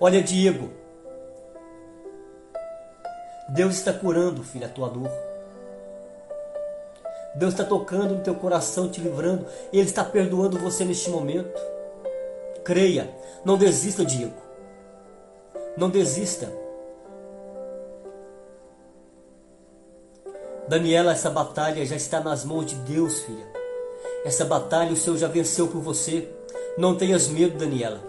[0.00, 0.70] Olha, Diego.
[3.50, 5.27] Deus está curando, filho, a tua dor.
[7.38, 9.46] Deus está tocando no teu coração, te livrando.
[9.72, 11.56] Ele está perdoando você neste momento.
[12.64, 13.08] Creia.
[13.44, 14.34] Não desista, Diego.
[15.76, 16.52] Não desista.
[20.66, 23.46] Daniela, essa batalha já está nas mãos de Deus, filha.
[24.24, 26.28] Essa batalha o Senhor já venceu por você.
[26.76, 28.02] Não tenhas medo, Daniela.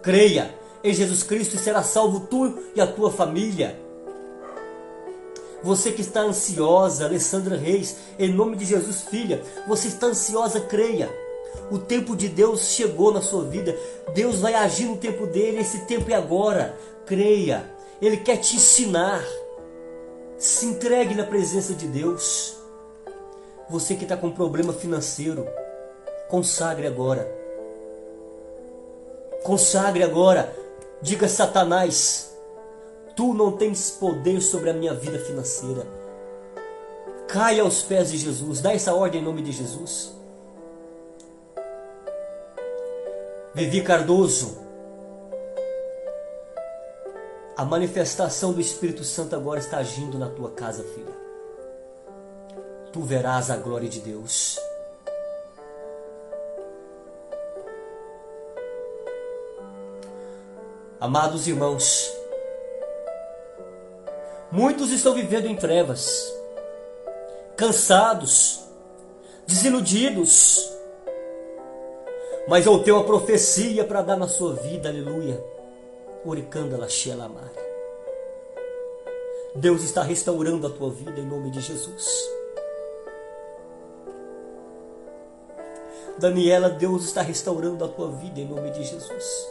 [0.00, 3.78] Creia em Jesus Cristo e será salvo tu e a tua família.
[5.62, 11.10] Você que está ansiosa, Alessandra Reis, em nome de Jesus, filha, você está ansiosa, creia.
[11.70, 13.76] O tempo de Deus chegou na sua vida.
[14.14, 15.60] Deus vai agir no tempo dele.
[15.60, 16.76] Esse tempo é agora.
[17.06, 17.64] Creia.
[18.00, 19.24] Ele quer te ensinar.
[20.38, 22.56] Se entregue na presença de Deus.
[23.68, 25.46] Você que está com problema financeiro,
[26.28, 27.30] consagre agora.
[29.44, 30.52] Consagre agora.
[31.02, 32.29] Diga Satanás,
[33.20, 35.86] tu não tens poder sobre a minha vida financeira.
[37.28, 38.62] Caia aos pés de Jesus.
[38.62, 40.14] Dá essa ordem em nome de Jesus.
[43.54, 44.56] Vivi Cardoso.
[47.58, 51.12] A manifestação do Espírito Santo agora está agindo na tua casa, filha.
[52.90, 54.58] Tu verás a glória de Deus.
[60.98, 62.19] Amados irmãos,
[64.50, 66.32] muitos estão vivendo em trevas,
[67.56, 68.60] cansados,
[69.46, 70.70] desiludidos,
[72.48, 75.42] mas eu tenho uma profecia para dar na sua vida, aleluia.
[76.24, 77.50] Oricanda Laxelamar.
[79.54, 82.30] Deus está restaurando a tua vida em nome de Jesus.
[86.18, 89.48] Daniela, Deus está restaurando a tua vida em nome de Jesus.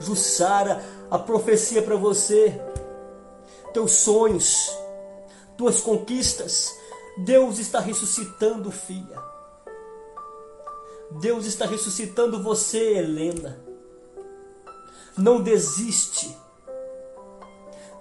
[0.00, 2.60] Jussara, a profecia para você,
[3.72, 4.70] teus sonhos,
[5.56, 6.74] tuas conquistas,
[7.18, 9.18] Deus está ressuscitando, filha.
[11.10, 13.60] Deus está ressuscitando você, Helena.
[15.16, 16.36] Não desiste.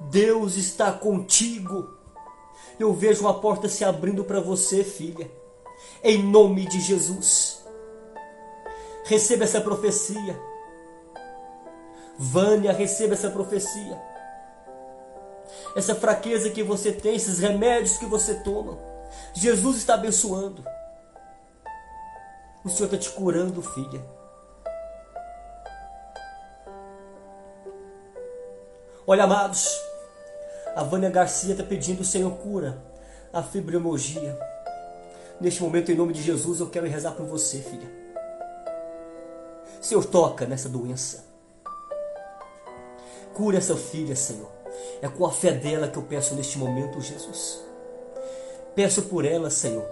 [0.10, 1.98] Deus está contigo.
[2.80, 5.30] Eu vejo uma porta se abrindo para você, filha.
[6.04, 7.66] Em nome de Jesus.
[9.06, 10.40] Receba essa profecia.
[12.18, 14.09] Vânia, receba essa profecia.
[15.76, 18.78] Essa fraqueza que você tem, esses remédios que você toma.
[19.34, 20.64] Jesus está abençoando.
[22.64, 24.04] O Senhor está te curando, filha.
[29.08, 29.76] Olha, amados,
[30.76, 32.78] a Vânia Garcia está pedindo, Senhor, cura
[33.34, 34.38] a fibromialgia.
[35.42, 37.90] Neste momento, em nome de Jesus, eu quero rezar por você, filha.
[39.82, 41.26] Senhor, toca nessa doença.
[43.34, 44.59] Cura essa filha, Senhor.
[45.02, 47.64] É com a fé dela que eu peço neste momento, Jesus.
[48.76, 49.88] Peço por ela, Senhor.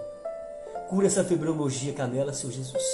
[0.88, 2.84] Cura essa fibromialgia que há nela, Senhor Jesus.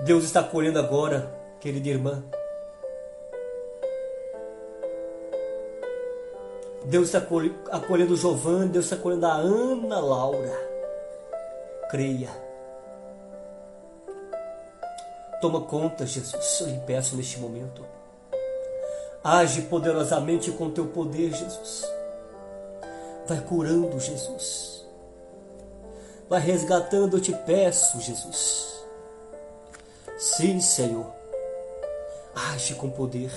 [0.00, 2.22] Deus está colhendo agora, querida irmã.
[6.84, 10.52] Deus está acolhendo o Giovanni, Deus está acolhendo a Ana Laura.
[11.90, 12.45] Creia.
[15.46, 17.86] Toma conta, Jesus, eu lhe peço neste momento.
[19.22, 21.88] Age poderosamente com teu poder, Jesus.
[23.28, 24.84] Vai curando, Jesus.
[26.28, 28.84] Vai resgatando, eu te peço, Jesus.
[30.18, 31.06] Sim, Senhor.
[32.34, 33.30] Age com poder.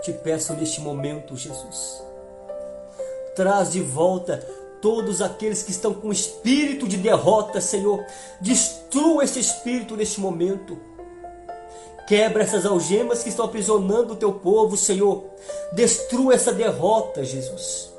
[0.00, 2.04] Te peço neste momento, Jesus.
[3.34, 4.40] Traz de volta
[4.82, 8.04] todos aqueles que estão com espírito de derrota, Senhor.
[8.40, 10.76] Destrua esse espírito neste momento.
[12.08, 15.24] Quebra essas algemas que estão aprisionando o teu povo, Senhor.
[15.72, 17.92] Destrua essa derrota, Jesus.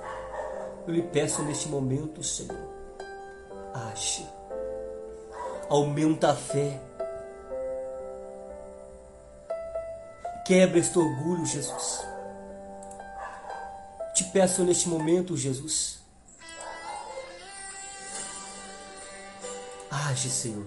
[0.85, 2.59] Eu lhe peço neste momento, Senhor.
[3.73, 4.27] Age.
[5.69, 6.79] Aumenta a fé.
[10.45, 12.05] Quebra este orgulho, Jesus.
[14.13, 16.02] Te peço neste momento, Jesus.
[19.93, 20.65] Age, Senhor.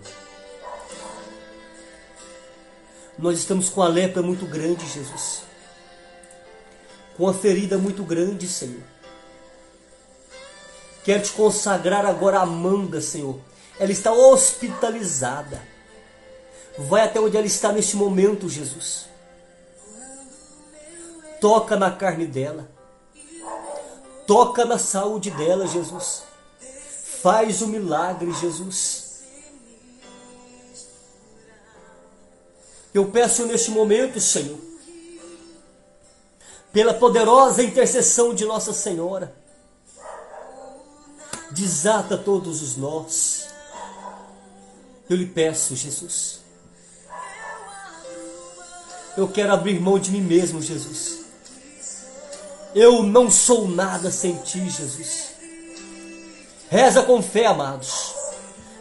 [3.18, 5.42] Nós estamos com a lepra muito grande, Jesus.
[7.16, 8.82] Com a ferida muito grande, Senhor.
[11.02, 13.40] Quero te consagrar agora a Amanda, Senhor.
[13.80, 15.60] Ela está hospitalizada.
[16.78, 19.06] Vai até onde ela está neste momento, Jesus.
[21.40, 22.68] Toca na carne dela.
[24.24, 26.22] Toca na saúde dela, Jesus.
[27.22, 29.05] Faz o milagre, Jesus.
[32.97, 34.59] Eu peço neste momento, Senhor,
[36.73, 39.36] pela poderosa intercessão de Nossa Senhora,
[41.51, 43.48] desata todos os nós.
[45.10, 46.40] Eu lhe peço, Jesus.
[49.14, 51.20] Eu quero abrir mão de mim mesmo, Jesus.
[52.74, 55.35] Eu não sou nada sem ti, Jesus.
[56.70, 58.14] Reza com fé, amados.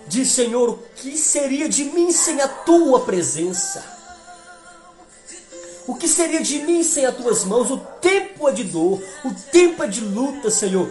[0.08, 3.94] Diz, Senhor, o que seria de mim sem a tua presença?
[5.88, 7.70] O que seria de mim sem as tuas mãos?
[7.70, 10.90] O tempo é de dor, o tempo é de luta, Senhor.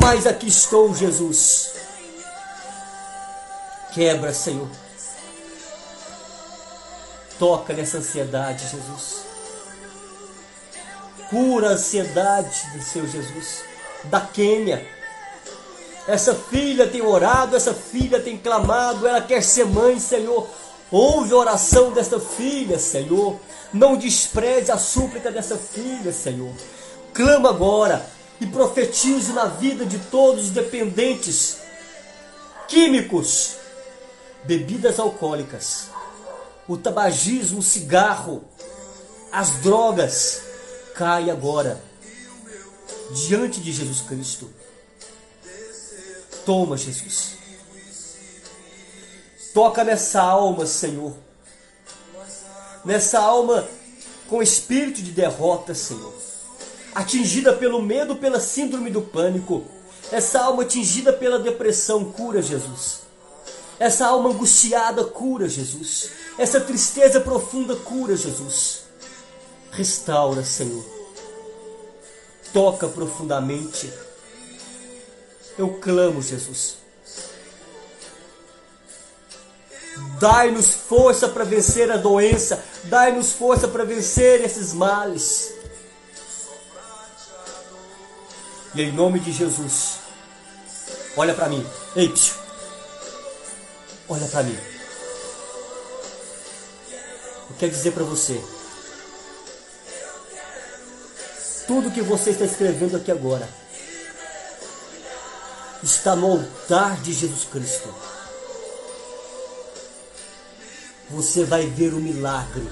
[0.00, 1.72] Mas aqui estou, Jesus.
[3.94, 4.68] Quebra, Senhor.
[7.38, 9.26] Toca nessa ansiedade, Jesus.
[11.30, 13.62] Cura a ansiedade do seu Jesus.
[14.04, 14.86] Da Quênia.
[16.06, 20.46] Essa filha tem orado, essa filha tem clamado, ela quer ser mãe, Senhor.
[20.90, 23.40] Ouve a oração desta filha, Senhor.
[23.72, 26.54] Não despreze a súplica dessa filha, Senhor.
[27.12, 28.04] Clama agora
[28.40, 31.58] e profetize na vida de todos os dependentes
[32.68, 33.56] químicos,
[34.44, 35.88] bebidas alcoólicas,
[36.68, 38.44] o tabagismo, o cigarro,
[39.32, 40.42] as drogas.
[40.94, 41.82] Cai agora
[43.10, 44.50] diante de Jesus Cristo.
[46.46, 47.36] Toma, Jesus.
[49.52, 51.25] Toca nessa alma, Senhor
[52.86, 53.68] nessa alma
[54.28, 56.14] com espírito de derrota, Senhor.
[56.94, 59.64] Atingida pelo medo, pela síndrome do pânico.
[60.10, 63.00] Essa alma atingida pela depressão, cura, Jesus.
[63.78, 66.10] Essa alma angustiada, cura, Jesus.
[66.38, 68.84] Essa tristeza profunda, cura, Jesus.
[69.72, 70.84] Restaura, Senhor.
[72.52, 73.92] Toca profundamente.
[75.58, 76.85] Eu clamo, Jesus.
[80.20, 82.62] Dai-nos força para vencer a doença.
[82.84, 85.52] Dai-nos força para vencer esses males.
[88.74, 90.00] E em nome de Jesus,
[91.16, 91.66] olha para mim.
[91.94, 92.34] Ei, psiu.
[94.06, 94.58] olha para mim.
[97.48, 98.38] Eu quero dizer para você.
[101.66, 103.48] Tudo que você está escrevendo aqui agora
[105.82, 108.15] está no altar de Jesus Cristo.
[111.10, 112.66] Você vai ver o milagre,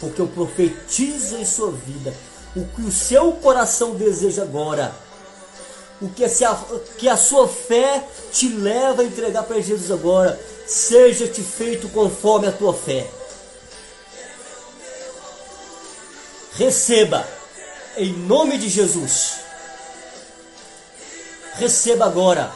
[0.00, 2.12] porque eu profetizo em sua vida
[2.56, 4.92] o que o seu coração deseja agora.
[6.00, 6.28] O que a,
[6.98, 12.52] que a sua fé te leva a entregar para Jesus agora, seja-te feito conforme a
[12.52, 13.08] tua fé.
[16.54, 17.26] Receba,
[17.96, 19.36] em nome de Jesus.
[21.54, 22.52] Receba agora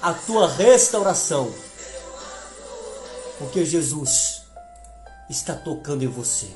[0.00, 1.52] a tua restauração,
[3.38, 4.42] porque Jesus
[5.30, 6.48] está tocando em você.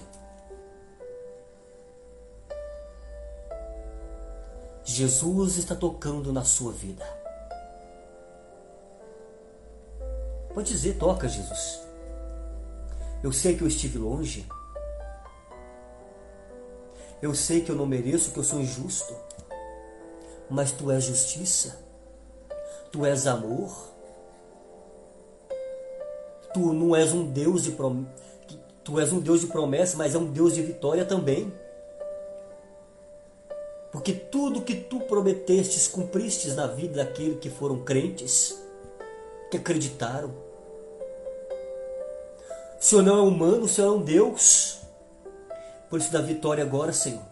[4.85, 7.05] Jesus está tocando na sua vida.
[10.53, 11.81] Pode dizer, toca, Jesus.
[13.23, 14.47] Eu sei que eu estive longe.
[17.23, 19.15] Eu sei que eu não mereço, que eu sou injusto.
[20.51, 21.79] Mas tu és justiça.
[22.91, 23.92] Tu és amor.
[26.53, 28.05] Tu não és um Deus de prom...
[28.85, 31.53] tu és um Deus de promessa, mas é um Deus de vitória também.
[33.93, 38.59] Porque tudo que tu prometestes, cumpristes na vida daqueles que foram crentes,
[39.51, 40.31] que acreditaram.
[42.81, 44.79] O Senhor não é humano, o Senhor é um Deus.
[45.91, 47.23] Por isso, da vitória agora, Senhor.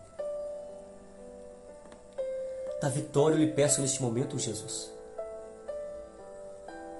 [2.80, 4.92] Da vitória eu lhe peço neste momento, Jesus.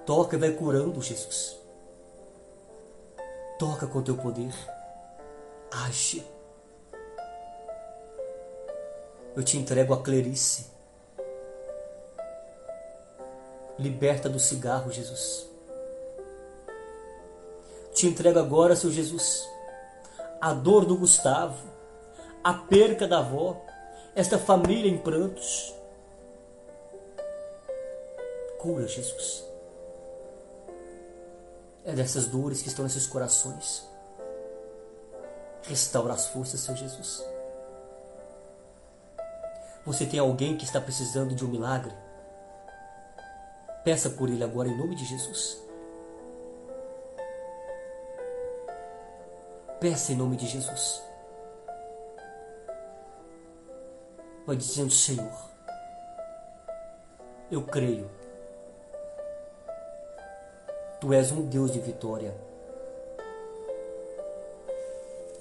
[0.07, 1.60] Toca e vai curando, Jesus.
[3.61, 4.55] Toca com teu poder.
[5.71, 6.27] Age.
[9.37, 10.69] Eu te entrego a Clerice.
[13.79, 15.47] Liberta do cigarro, Jesus.
[17.93, 19.47] Te entrego agora, Senhor Jesus,
[20.41, 21.69] a dor do Gustavo,
[22.43, 23.61] a perca da avó,
[24.15, 25.75] esta família em prantos.
[28.59, 29.50] Cura, Jesus.
[31.85, 33.89] É dessas dores que estão nesses corações.
[35.63, 37.25] Restaura as forças, Senhor Jesus.
[39.85, 41.93] Você tem alguém que está precisando de um milagre?
[43.83, 45.59] Peça por ele agora em nome de Jesus.
[49.81, 51.03] Peça em nome de Jesus.
[54.47, 55.51] Vai dizendo, Senhor,
[57.51, 58.11] eu creio.
[61.01, 62.35] Tu és um Deus de vitória.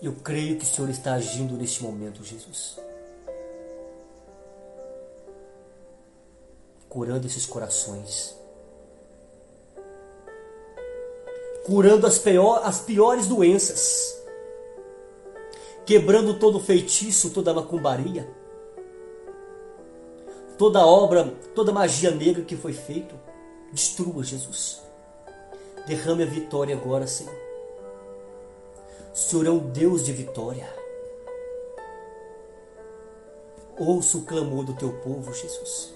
[0.01, 2.79] Eu creio que o Senhor está agindo neste momento, Jesus.
[6.89, 8.35] curando esses corações,
[11.65, 14.19] curando as, pior, as piores doenças,
[15.85, 18.27] quebrando todo feitiço, toda macumbaria,
[20.57, 23.15] toda obra, toda magia negra que foi feito,
[23.71, 24.81] destrua, Jesus.
[25.89, 27.33] Derrame a vitória agora, Senhor.
[29.11, 30.71] O Senhor é um Deus de vitória.
[33.75, 35.91] Ouça o clamor do teu povo, Jesus.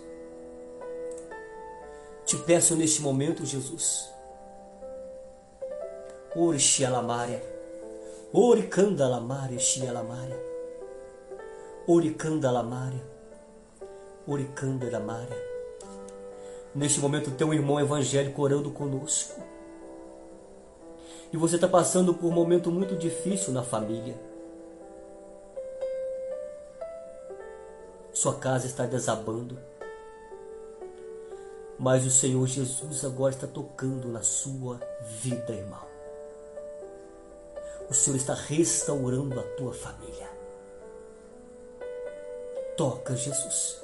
[2.25, 4.09] Te peço neste momento, Jesus.
[6.35, 7.43] Ori Xialamária.
[8.33, 10.43] Ori Candalamária, Xialamária.
[11.85, 13.03] Ori Candalamária.
[14.27, 15.37] Ori Candalamária.
[16.73, 19.52] Neste momento, teu irmão evangélico orando conosco.
[21.33, 24.15] E você está passando por um momento muito difícil na família.
[28.13, 29.57] Sua casa está desabando
[31.83, 35.85] mas o Senhor Jesus agora está tocando na sua vida, irmão.
[37.89, 40.29] O Senhor está restaurando a tua família.
[42.77, 43.83] Toca, Jesus.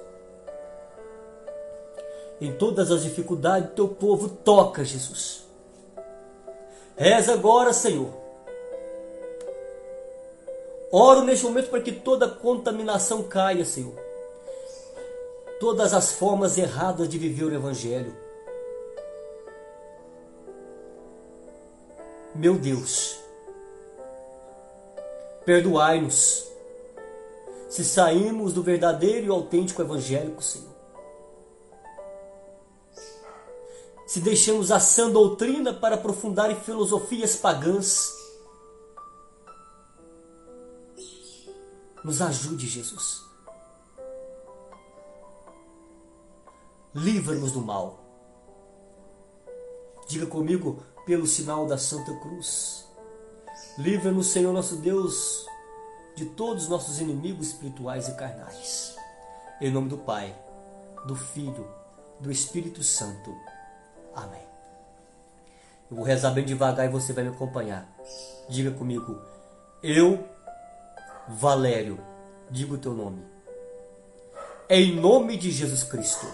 [2.39, 5.43] Em todas as dificuldades teu povo, toca, Jesus.
[6.99, 8.13] Reza agora, Senhor.
[10.91, 14.09] Oro neste momento para que toda contaminação caia, Senhor
[15.59, 18.15] todas as formas erradas de viver o Evangelho.
[22.33, 23.19] Meu Deus,
[25.45, 26.47] perdoai-nos
[27.67, 30.68] se saímos do verdadeiro e autêntico evangélico, Senhor.
[34.09, 38.11] Se deixamos a sã doutrina para aprofundar em filosofias pagãs.
[42.03, 43.29] Nos ajude, Jesus.
[46.93, 47.99] livra-nos do mal.
[50.07, 52.87] Diga comigo, pelo sinal da Santa Cruz.
[53.77, 55.45] Livra-nos, Senhor nosso Deus,
[56.15, 58.95] de todos os nossos inimigos espirituais e carnais.
[59.61, 60.35] Em nome do Pai,
[61.05, 61.67] do Filho,
[62.19, 63.35] do Espírito Santo.
[64.23, 64.41] Amém.
[65.89, 67.89] Eu vou rezar bem devagar e você vai me acompanhar.
[68.47, 69.19] Diga comigo,
[69.81, 70.27] eu,
[71.27, 71.99] Valério,
[72.49, 73.23] diga o teu nome.
[74.69, 76.27] Em nome de Jesus Cristo.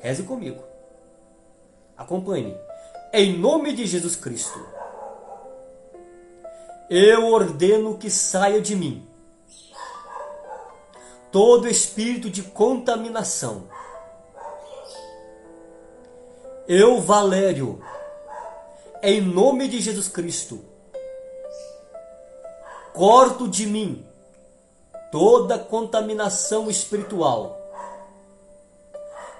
[0.00, 0.62] Reze comigo.
[1.96, 2.56] Acompanhe.
[3.12, 4.58] Em nome de Jesus Cristo.
[6.88, 9.08] Eu ordeno que saia de mim
[11.36, 13.68] todo espírito de contaminação.
[16.68, 17.80] Eu, Valério,
[19.02, 20.64] em nome de Jesus Cristo,
[22.92, 24.04] corto de mim
[25.12, 27.56] toda contaminação espiritual,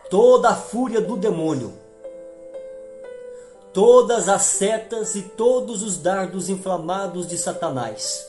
[0.08, 1.74] toda a fúria do demônio,
[3.72, 8.24] todas as setas e todos os dardos inflamados de Satanás.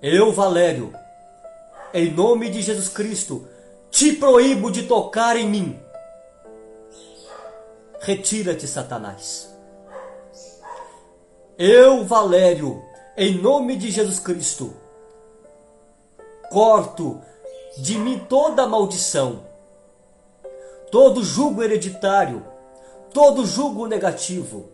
[0.00, 0.94] Eu, Valério,
[1.92, 3.46] em nome de Jesus Cristo,
[3.90, 5.85] te proíbo de tocar em mim.
[8.06, 9.52] Retira-te, Satanás.
[11.58, 12.80] Eu, Valério,
[13.16, 14.72] em nome de Jesus Cristo,
[16.48, 17.20] corto
[17.76, 19.42] de mim toda maldição,
[20.88, 22.46] todo jugo hereditário,
[23.12, 24.68] todo jugo negativo.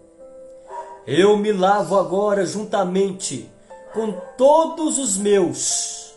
[1.07, 3.51] Eu me lavo agora juntamente
[3.95, 6.15] com todos os meus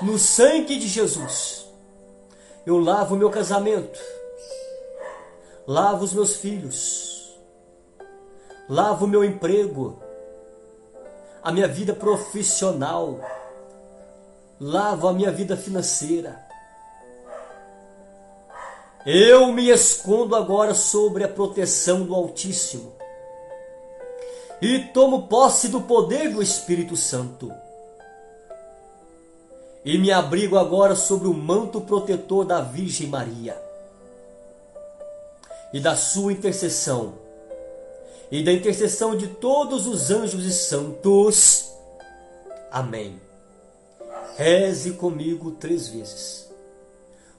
[0.00, 1.66] no sangue de Jesus.
[2.64, 3.98] Eu lavo meu casamento,
[5.66, 7.38] lavo os meus filhos,
[8.68, 10.02] lavo o meu emprego,
[11.42, 13.20] a minha vida profissional,
[14.60, 16.40] lavo a minha vida financeira.
[19.04, 22.92] Eu me escondo agora sobre a proteção do Altíssimo.
[24.60, 27.52] E tomo posse do poder do Espírito Santo.
[29.84, 33.60] E me abrigo agora sobre o manto protetor da Virgem Maria
[35.72, 37.22] e da sua intercessão
[38.32, 41.70] e da intercessão de todos os anjos e santos.
[42.70, 43.20] Amém.
[44.38, 46.50] Reze comigo três vezes.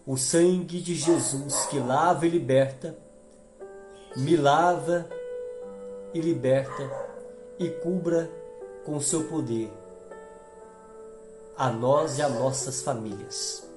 [0.06, 2.96] O sangue de Jesus que lava e liberta,
[4.16, 5.10] me lava
[6.14, 6.88] e liberta
[7.58, 8.30] e cubra
[8.86, 9.72] com seu poder
[11.58, 13.68] a nós e a nossas famílias.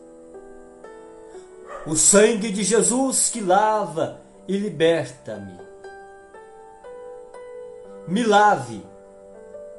[1.86, 5.58] O sangue de Jesus que lava e liberta-me.
[8.06, 8.84] Me lave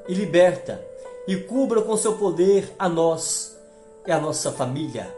[0.08, 0.84] e liberta
[1.28, 3.58] e cubra com seu poder a nós
[4.06, 5.14] e a nossa família.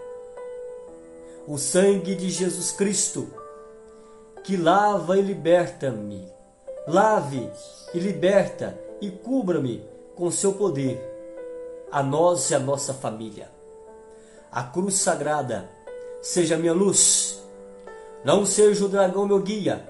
[1.47, 3.31] O sangue de Jesus Cristo
[4.43, 6.27] que lava e liberta-me.
[6.87, 7.51] Lave
[7.93, 10.99] e liberta e cubra-me com seu poder,
[11.91, 13.49] a nós e a nossa família.
[14.51, 15.69] A cruz sagrada
[16.21, 17.38] seja minha luz,
[18.23, 19.87] não seja o dragão meu guia.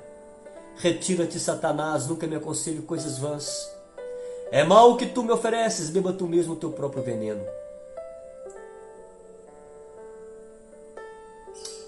[0.76, 3.70] Retira-te, Satanás, nunca me aconselho coisas vãs.
[4.52, 7.46] É mal o que tu me ofereces, beba tu mesmo o teu próprio veneno.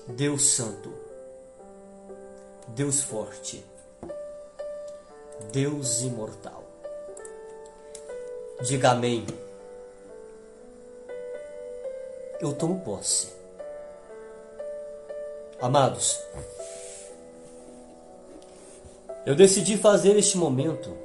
[0.08, 0.92] Deus Santo,
[2.68, 3.64] Deus Forte,
[5.52, 6.64] Deus Imortal.
[8.62, 9.26] Diga amém.
[12.40, 13.41] Eu tomo posse.
[15.62, 16.20] Amados,
[19.26, 20.98] eu decidi fazer este momento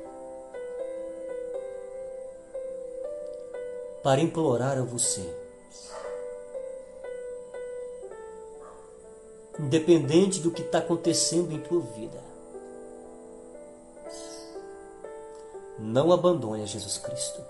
[4.02, 5.22] para implorar a você.
[9.58, 12.26] Independente do que está acontecendo em tua vida,
[15.78, 17.44] Não abandone a Jesus Cristo.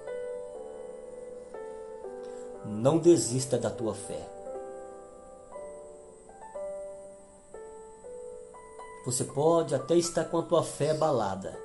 [2.65, 4.36] Não desista da tua fé.
[9.07, 11.57] Você pode até estar com a tua fé abalada,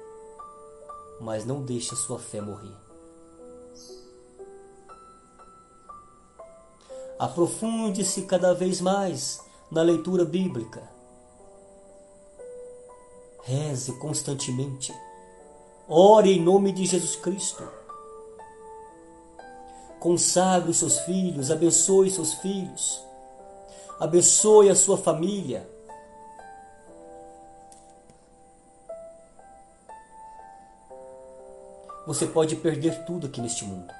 [1.19, 2.75] mas não deixe a sua fé morrer.
[7.17, 9.41] Aprofunde-se cada vez mais
[9.71, 10.87] na leitura bíblica.
[13.41, 14.93] Reze constantemente.
[15.87, 17.67] Ore em nome de Jesus Cristo.
[19.99, 23.03] Consagre os seus filhos, abençoe seus filhos,
[23.99, 25.70] abençoe a sua família.
[32.05, 33.93] Você pode perder tudo aqui neste mundo.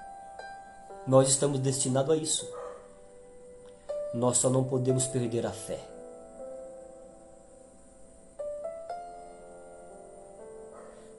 [1.05, 2.47] Nós estamos destinados a isso.
[4.13, 5.79] Nós só não podemos perder a fé.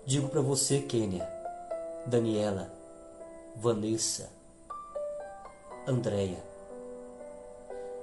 [0.04, 1.26] Digo para você, Kênia,
[2.04, 2.68] Daniela,
[3.54, 4.28] Vanessa,
[5.86, 6.42] Andréia.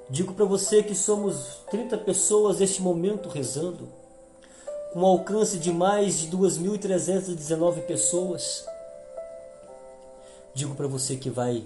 [0.09, 3.98] Digo para você que somos 30 pessoas neste momento rezando,
[4.91, 8.65] com alcance de mais de 2.319 pessoas.
[10.53, 11.63] Digo para você que vai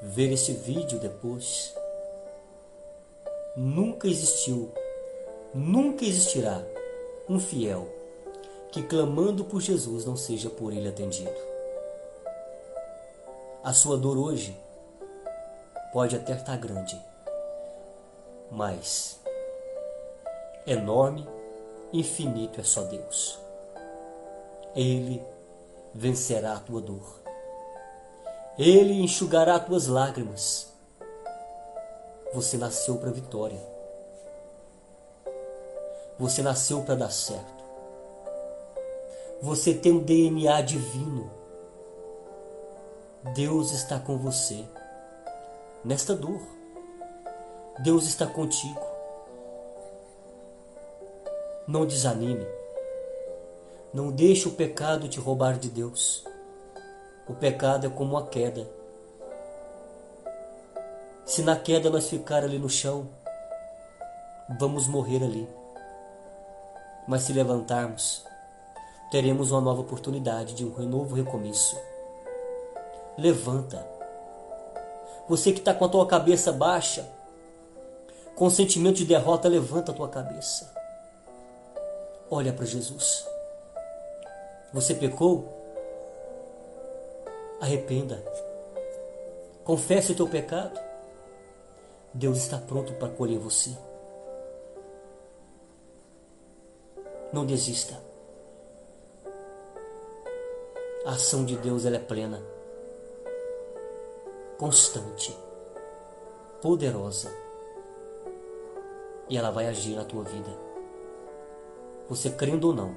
[0.00, 1.74] ver este vídeo depois.
[3.56, 4.70] Nunca existiu,
[5.52, 6.62] nunca existirá
[7.28, 7.88] um fiel
[8.70, 11.48] que clamando por Jesus não seja por ele atendido.
[13.62, 14.56] A sua dor hoje
[15.92, 16.98] pode até estar grande,
[18.50, 19.18] mas
[20.66, 21.26] enorme,
[21.92, 23.38] infinito é só Deus.
[24.74, 25.22] Ele
[25.94, 27.18] vencerá a tua dor.
[28.58, 30.72] Ele enxugará tuas lágrimas.
[32.34, 33.60] Você nasceu para vitória.
[36.18, 37.64] Você nasceu para dar certo.
[39.40, 41.30] Você tem um DNA divino.
[43.34, 44.64] Deus está com você
[45.84, 46.40] nesta dor.
[47.78, 48.87] Deus está contigo.
[51.68, 52.46] Não desanime.
[53.92, 56.24] Não deixe o pecado te roubar de Deus.
[57.28, 58.66] O pecado é como a queda.
[61.26, 63.06] Se na queda nós ficar ali no chão,
[64.58, 65.46] vamos morrer ali.
[67.06, 68.24] Mas se levantarmos,
[69.10, 71.78] teremos uma nova oportunidade de um novo recomeço.
[73.18, 73.86] Levanta.
[75.28, 77.06] Você que está com a tua cabeça baixa,
[78.34, 80.77] com sentimento de derrota, levanta a tua cabeça.
[82.30, 83.26] Olha para Jesus.
[84.72, 85.48] Você pecou?
[87.60, 88.22] Arrependa.
[89.64, 90.78] Confesse o teu pecado.
[92.12, 93.76] Deus está pronto para acolher você.
[97.32, 97.98] Não desista.
[101.06, 102.42] A ação de Deus ela é plena,
[104.58, 105.34] constante,
[106.60, 107.32] poderosa.
[109.28, 110.67] E ela vai agir na tua vida.
[112.08, 112.94] Você crendo ou não,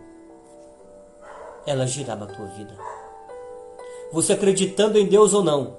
[1.65, 2.77] ela agirá na tua vida.
[4.11, 5.77] Você acreditando em Deus ou não,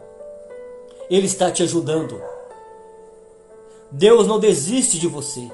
[1.10, 2.20] Ele está te ajudando.
[3.90, 5.50] Deus não desiste de você.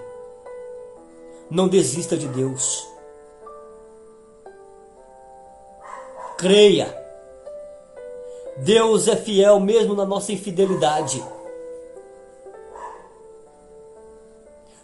[1.50, 2.86] Não desista de Deus.
[6.36, 6.96] Creia.
[8.58, 11.24] Deus é fiel mesmo na nossa infidelidade.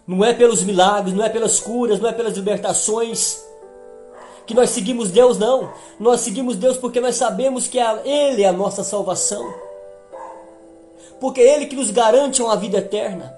[0.07, 3.45] Não é pelos milagres, não é pelas curas, não é pelas libertações
[4.47, 5.73] que nós seguimos Deus, não.
[5.99, 9.53] Nós seguimos Deus porque nós sabemos que Ele é a nossa salvação.
[11.21, 13.35] Porque é Ele que nos garante uma vida eterna.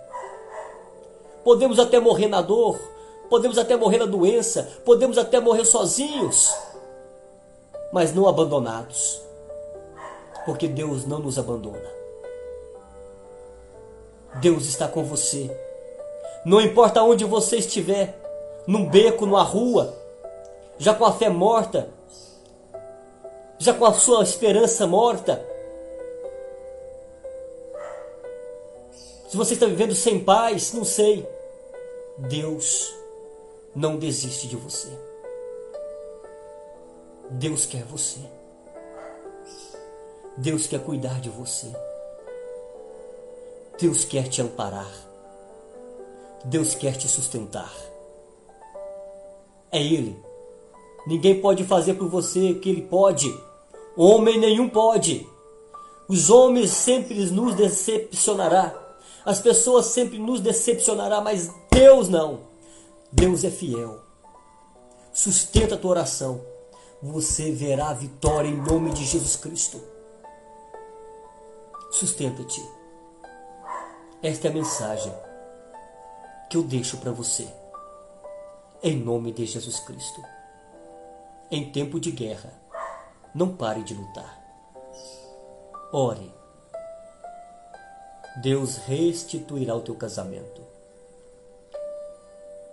[1.44, 2.76] Podemos até morrer na dor,
[3.30, 6.52] podemos até morrer na doença, podemos até morrer sozinhos,
[7.92, 9.20] mas não abandonados.
[10.44, 11.94] Porque Deus não nos abandona.
[14.40, 15.65] Deus está com você.
[16.46, 18.16] Não importa onde você estiver,
[18.68, 19.92] num beco, numa rua,
[20.78, 21.90] já com a fé morta,
[23.58, 25.44] já com a sua esperança morta.
[29.28, 31.28] Se você está vivendo sem paz, não sei.
[32.16, 32.94] Deus
[33.74, 34.88] não desiste de você.
[37.28, 38.20] Deus quer você.
[40.36, 41.66] Deus quer cuidar de você.
[43.80, 45.05] Deus quer te amparar.
[46.46, 47.72] Deus quer te sustentar.
[49.70, 50.26] É Ele
[51.06, 53.32] Ninguém pode fazer por você o que ele pode.
[53.96, 55.26] Homem nenhum pode.
[56.08, 58.74] Os homens sempre nos decepcionará.
[59.24, 62.40] As pessoas sempre nos decepcionará, mas Deus não.
[63.12, 64.00] Deus é fiel.
[65.12, 66.40] Sustenta a tua oração.
[67.00, 69.80] Você verá a vitória em nome de Jesus Cristo.
[71.92, 72.62] Sustenta-te.
[74.22, 75.25] Esta é a mensagem
[76.48, 77.48] que eu deixo para você.
[78.82, 80.22] Em nome de Jesus Cristo
[81.50, 82.52] em tempo de guerra.
[83.34, 84.42] Não pare de lutar.
[85.92, 86.32] Ore.
[88.42, 90.62] Deus restituirá o teu casamento.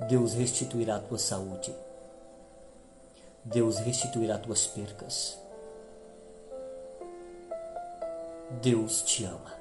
[0.08, 1.74] Deus restituirá a tua saúde.
[3.44, 5.38] Deus restituirá tuas percas.
[8.62, 9.54] Deus te ama.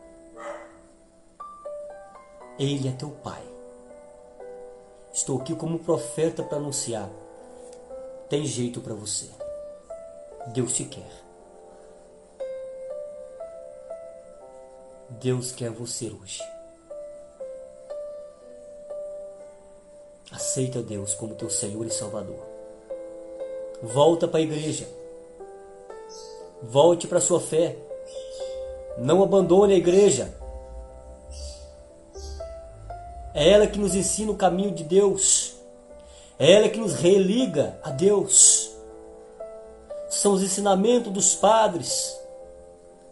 [2.59, 3.52] Ele é teu Pai.
[5.13, 7.09] Estou aqui como profeta para anunciar
[8.33, 9.29] tem jeito para você.
[10.55, 11.13] Deus te quer.
[15.11, 16.41] Deus quer você hoje.
[20.31, 22.43] Aceita Deus como teu Senhor e Salvador.
[23.83, 24.89] Volta para a igreja.
[26.63, 27.77] Volte para a sua fé.
[28.97, 30.33] Não abandone a igreja.
[33.35, 35.55] É ela que nos ensina o caminho de Deus.
[36.39, 38.71] É ela que nos religa a Deus.
[40.11, 42.17] São os ensinamentos dos padres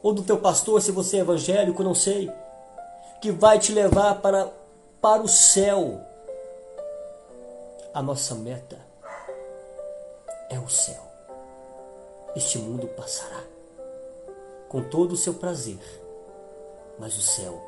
[0.02, 2.32] ou do teu pastor, se você é evangélico, não sei,
[3.20, 4.50] que vai te levar para,
[5.00, 6.00] para o céu.
[7.92, 8.78] A nossa meta
[10.48, 11.02] é o céu.
[12.34, 13.42] Este mundo passará
[14.68, 15.80] com todo o seu prazer,
[16.98, 17.60] mas o céu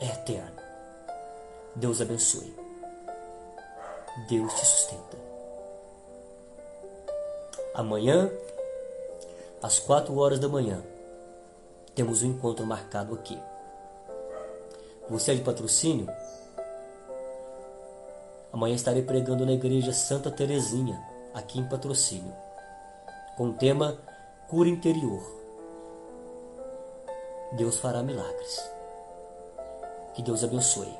[0.00, 0.59] é eterno.
[1.74, 2.54] Deus abençoe.
[4.28, 5.16] Deus te sustenta.
[7.74, 8.30] Amanhã,
[9.62, 10.82] às quatro horas da manhã,
[11.94, 13.38] temos um encontro marcado aqui.
[15.08, 16.08] Você é de patrocínio?
[18.52, 21.00] Amanhã estarei pregando na igreja Santa Terezinha,
[21.32, 22.34] aqui em patrocínio,
[23.36, 23.96] com o tema
[24.48, 25.22] Cura Interior.
[27.52, 28.70] Deus fará milagres.
[30.14, 30.99] Que Deus abençoe.